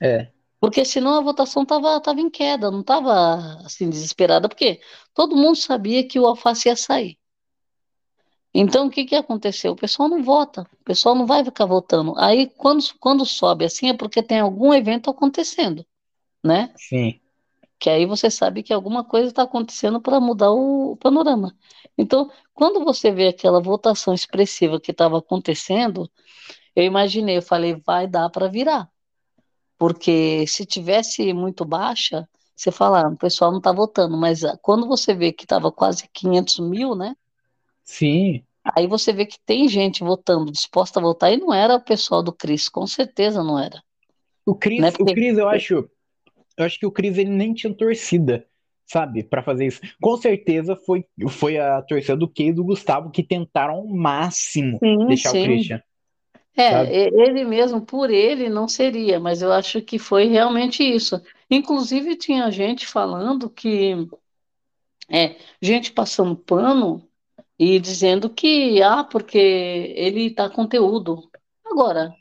[0.00, 0.28] É.
[0.60, 4.80] Porque senão a votação estava tava em queda, não estava assim desesperada, porque
[5.12, 7.18] todo mundo sabia que o Alface ia sair.
[8.54, 9.72] Então, o que, que aconteceu?
[9.72, 12.14] O pessoal não vota, o pessoal não vai ficar votando.
[12.16, 15.84] Aí, quando, quando sobe assim, é porque tem algum evento acontecendo,
[16.42, 16.72] né?
[16.76, 17.20] Sim.
[17.78, 21.56] Que aí você sabe que alguma coisa está acontecendo para mudar o, o panorama.
[21.96, 26.10] Então, quando você vê aquela votação expressiva que estava acontecendo,
[26.74, 28.88] eu imaginei, eu falei, vai dar para virar.
[29.76, 34.58] Porque se tivesse muito baixa, você fala, ah, o pessoal não está votando, mas ah,
[34.60, 37.16] quando você vê que estava quase 500 mil, né?
[37.84, 38.42] Sim.
[38.76, 42.22] Aí você vê que tem gente votando, disposta a votar, e não era o pessoal
[42.22, 43.82] do Cris, com certeza não era.
[44.44, 44.90] O Cris, né?
[44.90, 45.12] Porque...
[45.12, 45.88] o Cris eu acho,
[46.58, 48.44] eu acho que o Cris ele nem tinha torcida,
[48.84, 49.80] sabe, para fazer isso.
[50.00, 54.78] Com certeza foi, foi a torcida do Key e do Gustavo que tentaram ao máximo
[54.78, 55.42] sim, deixar sim.
[55.42, 55.82] o Christian.
[56.56, 56.92] É, sabe?
[56.92, 61.22] ele mesmo, por ele, não seria, mas eu acho que foi realmente isso.
[61.48, 63.94] Inclusive, tinha gente falando que,
[65.08, 67.08] é, gente passando pano
[67.56, 71.30] e dizendo que, ah, porque ele dá conteúdo.
[71.64, 72.12] Agora,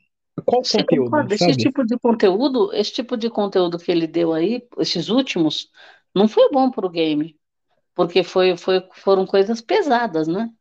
[0.46, 1.36] Qual você conteúdo, concorda?
[1.36, 1.56] Esse sabe?
[1.56, 5.72] tipo de conteúdo, esse tipo de conteúdo que ele deu aí, esses últimos,
[6.16, 7.40] não foi bom para o game,
[7.96, 10.52] porque foi, foi, foram coisas pesadas, né?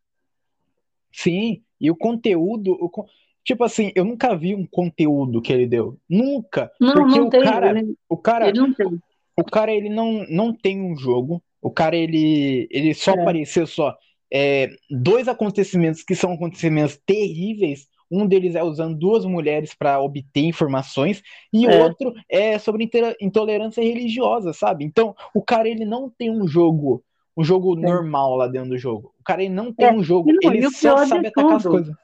[1.12, 2.90] Sim, e o conteúdo, o
[3.44, 5.98] tipo assim, eu nunca vi um conteúdo que ele deu.
[6.08, 9.00] Nunca, Não, porque não o tem, cara, ele, o cara, ele não tem.
[9.36, 11.42] o cara ele não, não tem um jogo.
[11.62, 13.96] O cara ele, ele só É, apareceu só
[14.32, 17.88] é, dois acontecimentos que são acontecimentos terríveis.
[18.10, 22.88] Um deles é usando duas mulheres para obter informações e o é, outro é sobre
[23.20, 24.84] intolerância religiosa, sabe?
[24.84, 27.02] Então, o cara ele não tem um jogo,
[27.36, 27.86] um jogo é.
[27.86, 29.12] normal lá dentro do jogo.
[29.20, 31.70] O cara ele não tem É, um jogo, não, ele só sabe atacar as tudo,
[31.70, 31.94] coisas.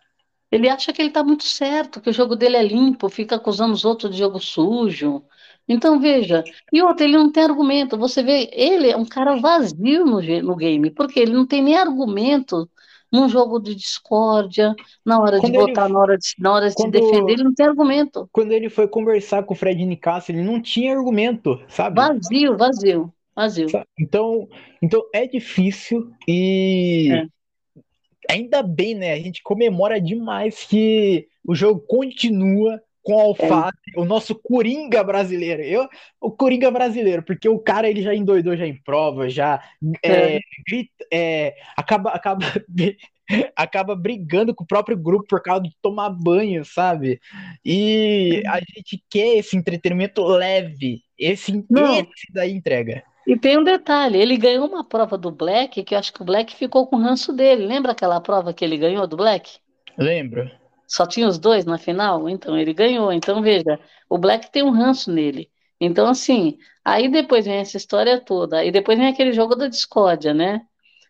[0.51, 3.73] ele acha que ele está muito certo, que o jogo dele é limpo, fica acusando
[3.75, 5.25] os outros de jogo sujo.
[5.69, 7.97] Então, veja, e outro, ele não tem argumento.
[7.99, 11.77] Você vê, ele é um cara vazio no, no game, porque ele não tem nem
[11.77, 12.69] argumento
[13.13, 16.69] num jogo de discórdia, na hora de Quando ele, votar, na hora de, na hora
[16.69, 18.31] de se defender, quando, ele não tem argumento.
[18.33, 21.97] quando ele foi conversar com o Fred Nicasso, ele não tinha argumento, sabe?
[21.97, 23.67] Vazio, vazio, vazio.
[23.99, 24.49] Então,
[24.81, 29.13] então é difícil e É, ainda bem, né?
[29.13, 35.03] A gente comemora demais que o jogo continua com o é, Alface, o nosso Coringa
[35.03, 35.63] brasileiro.
[35.63, 35.89] Eu,
[36.21, 39.63] o Coringa brasileiro, porque o cara ele já endoidou já em prova, já
[40.03, 40.37] é.
[40.37, 42.47] é, grita, é, acaba, acaba,
[43.57, 47.21] acaba brigando com o próprio grupo por causa de tomar banho, sabe?
[47.65, 51.03] E a gente quer esse entretenimento leve.
[51.19, 53.03] Esse, Não, esse daí entrega.
[53.27, 56.25] e tem um detalhe, ele ganhou uma prova do Black, que eu acho que o
[56.25, 57.67] Black ficou com o ranço dele.
[57.67, 59.59] Lembra aquela prova que ele ganhou do Black?
[59.97, 60.51] Lembro?
[60.93, 62.28] Só tinha os dois na final?
[62.28, 63.11] Então ele ganhou.
[63.12, 63.80] Então veja,
[64.11, 65.51] o Black tem um ranço nele.
[65.80, 68.59] Então, assim, aí depois vem essa história toda.
[68.59, 70.61] Aí depois vem aquele jogo da discórdia, né?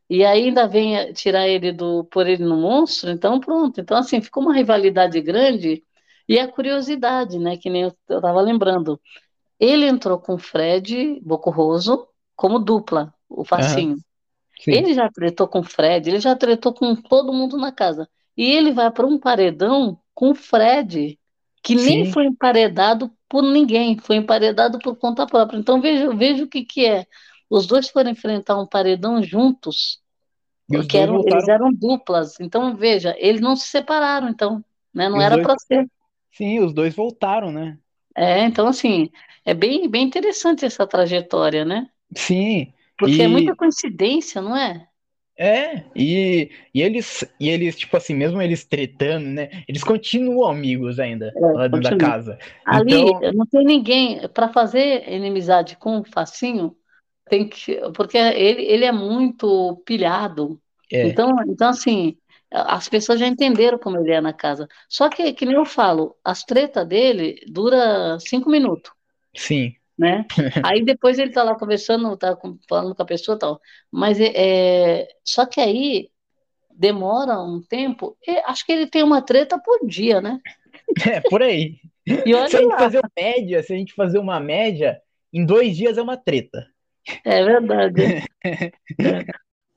[0.08, 3.10] E aí ainda vem eh, tirar ele do por ele no monstro.
[3.10, 3.80] Então, pronto.
[3.80, 5.82] Então, assim, ficou uma rivalidade grande.
[6.28, 7.56] E a curiosidade, né?
[7.56, 9.00] Que nem eu estava lembrando.
[9.58, 12.06] Ele entrou com o Fred Bocurroso
[12.36, 13.96] como dupla, o Facinho.
[14.60, 14.72] sim.
[14.72, 18.08] Ele já tretou com o Fred, ele já tretou com todo mundo na casa.
[18.36, 21.18] E ele vai para um paredão com o Fred,
[21.62, 22.06] que nem Sim.
[22.06, 25.58] foi emparedado por ninguém, foi emparedado por conta própria.
[25.58, 27.06] Então veja, veja o que que é.
[27.50, 30.00] Os dois foram enfrentar um paredão juntos,
[30.68, 31.48] E porque eram, eles voltaram.
[31.48, 32.40] eram duplas.
[32.40, 34.64] Então veja, eles não se separaram, então,
[34.94, 35.08] né?
[35.08, 35.40] Não os era dois.
[35.40, 35.86] para ser.
[36.32, 37.78] Sim, os dois voltaram, né?
[38.16, 39.10] É, então assim,
[39.44, 41.88] é bem, bem interessante essa trajetória, né?
[42.16, 42.72] Sim.
[42.98, 44.88] Porque é muita E coincidência, não é?
[45.38, 49.64] É, e, e eles, e eles, tipo assim, mesmo eles tretando, né?
[49.66, 52.38] Eles continuam amigos ainda É, lá dentro da casa.
[52.64, 56.76] Ali Então, não tem ninguém para fazer inimizade com o Facinho,
[57.28, 60.60] tem que, porque ele, ele é muito pilhado.
[60.90, 62.16] é, Então, então assim,
[62.50, 64.68] as pessoas já entenderam como ele é na casa.
[64.88, 68.92] Só que, que nem eu falo, as tretas dele dura cinco minutos,
[69.34, 69.76] sim.
[70.02, 70.26] Né?
[70.64, 72.36] Aí depois ele tá lá conversando, tá
[72.68, 73.60] falando com a pessoa e tal.
[73.90, 76.10] Mas é, é- só que aí
[76.74, 78.16] demora um tempo.
[78.26, 80.40] e acho que ele tem uma treta por dia, né?
[81.10, 81.76] É por aí.
[82.06, 85.00] E Se a olha gente lá, fazer uma média, se a gente fazer uma média,
[85.32, 86.66] em dois dias é uma treta.
[87.24, 88.02] é verdade.
[89.00, 89.24] É.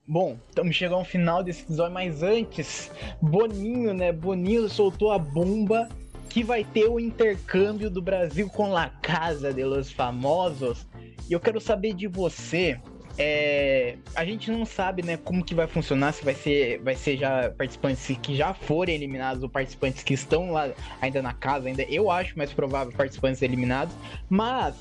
[0.08, 4.12] Bom, estamos chegando ao final desse episódio, mas antes, Boninho, né?
[4.12, 5.88] Boninho soltou a bomba
[6.30, 10.86] que vai ter o intercâmbio do Brasil com La Casa de los Famosos.
[11.30, 12.80] E eu quero saber de você.
[13.18, 17.18] é, a gente não sabe, né, como que vai funcionar, se vai ser, vai ser
[17.18, 20.70] já participantes que já forem eliminados ou participantes que estão lá
[21.02, 23.96] ainda na casa, ainda eu acho mais provável participantes eliminados,
[24.30, 24.76] mas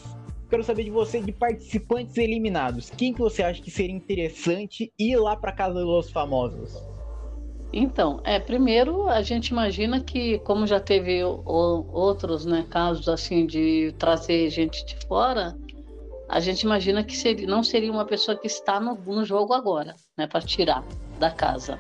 [0.51, 2.91] quero saber de você de participantes eliminados.
[2.91, 6.77] Quem que você acha que seria interessante ir lá para casa dos famosos?
[7.77, 11.43] Então, é, primeiro a gente imagina que, como já teve o-
[11.93, 15.57] outros, né, casos assim de trazer gente de fora,
[16.29, 19.97] a gente imagina que seria, não seria uma pessoa que está no, no jogo agora,
[20.17, 20.85] né, para tirar
[21.19, 21.77] da casa.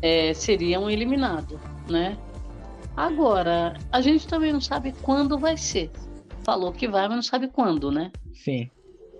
[0.00, 2.16] É, seria um eliminado, né?
[2.96, 5.90] Agora, a gente também não sabe quando vai ser.
[6.44, 8.12] Falou que vai, mas não sabe quando, né?
[8.32, 8.70] Sim,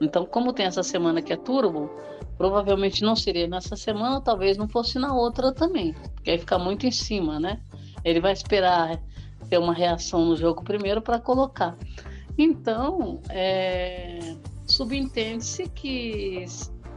[0.04, 1.90] Então, como tem essa semana que é turbo,
[2.36, 6.86] provavelmente não seria nessa semana, talvez não fosse na outra também, porque aí fica muito
[6.86, 7.60] em cima, né?
[8.04, 9.00] Ele vai esperar
[9.48, 11.76] ter uma reação no jogo primeiro para colocar.
[12.36, 14.34] Então, é,
[14.66, 16.44] subentende-se que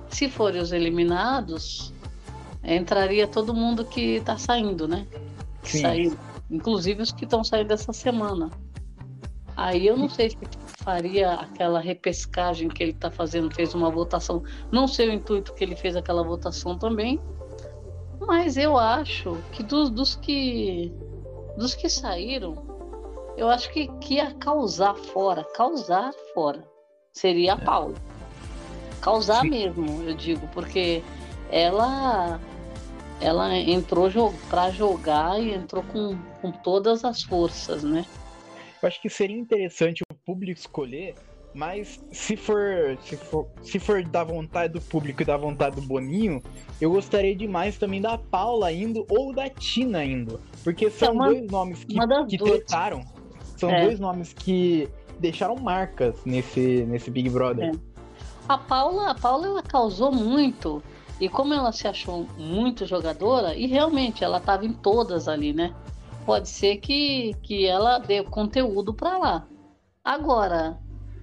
[0.09, 1.93] se forem os eliminados,
[2.63, 5.05] entraria todo mundo que está saindo, né?
[5.61, 5.81] Que Sim.
[5.81, 6.17] saiu.
[6.49, 8.49] inclusive os que estão saindo essa semana.
[9.55, 10.37] Aí eu não sei se
[10.87, 14.41] faria aquela repescagem que ele está fazendo, fez uma votação.
[14.71, 17.19] Não sei o intuito que ele fez aquela votação também,
[18.21, 20.89] mas eu acho que dos, dos que
[21.57, 22.55] dos que saíram,
[23.35, 26.63] eu acho que, que ia causar fora, causar fora,
[27.11, 27.65] seria a é.
[27.65, 27.95] Paula.
[29.01, 29.49] Causar Sim.
[29.49, 31.03] mesmo, eu digo, porque
[31.51, 32.39] ela
[33.19, 34.09] ela entrou
[34.49, 38.05] para jogar e entrou com, com todas as forças, né?
[38.81, 41.15] Eu acho que seria interessante público escolher,
[41.55, 45.81] mas se for, se for, se for da vontade do público e da vontade do
[45.81, 46.43] Boninho,
[46.81, 51.49] eu gostaria demais também da Paula indo ou da Tina indo, porque são uma, dois
[51.49, 51.95] nomes que,
[52.27, 53.05] que tretaram,
[53.55, 53.85] são é.
[53.85, 57.73] dois nomes que deixaram marcas nesse, nesse Big Brother.
[57.73, 57.79] É.
[58.49, 60.83] A Paula, a Paula ela causou muito.
[61.19, 65.73] E como ela se achou muito jogadora, e realmente ela estava em todas ali, né?
[66.27, 69.47] Pode ser que, que ela dê conteúdo para lá.
[70.07, 70.79] Agora,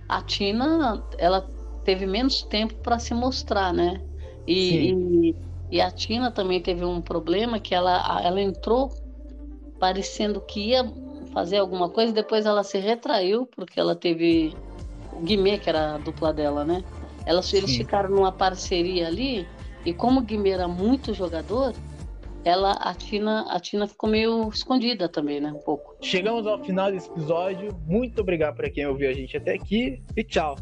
[0.07, 1.41] a Tina, ela
[1.85, 4.05] teve menos tempo para se mostrar, né?
[4.47, 5.37] E, e,
[5.70, 8.95] e, a Tina também teve um problema que ela, ela entrou
[9.78, 10.85] parecendo que ia
[11.32, 14.55] fazer alguma coisa, depois ela se retraiu, porque ela teve
[15.11, 16.85] o Guimê, que era a dupla dela, né?
[17.24, 19.47] Elas, eles ficaram numa parceria ali,
[19.82, 21.74] e como o Guimê era muito jogador,
[22.45, 25.53] ela, a Tina, a Tina ficou meio escondida também, né?
[25.53, 25.97] Um pouco.
[26.01, 27.70] Chegamos ao final desse episódio.
[27.86, 30.57] Muito obrigado para quem ouviu a gente até aqui e tchau.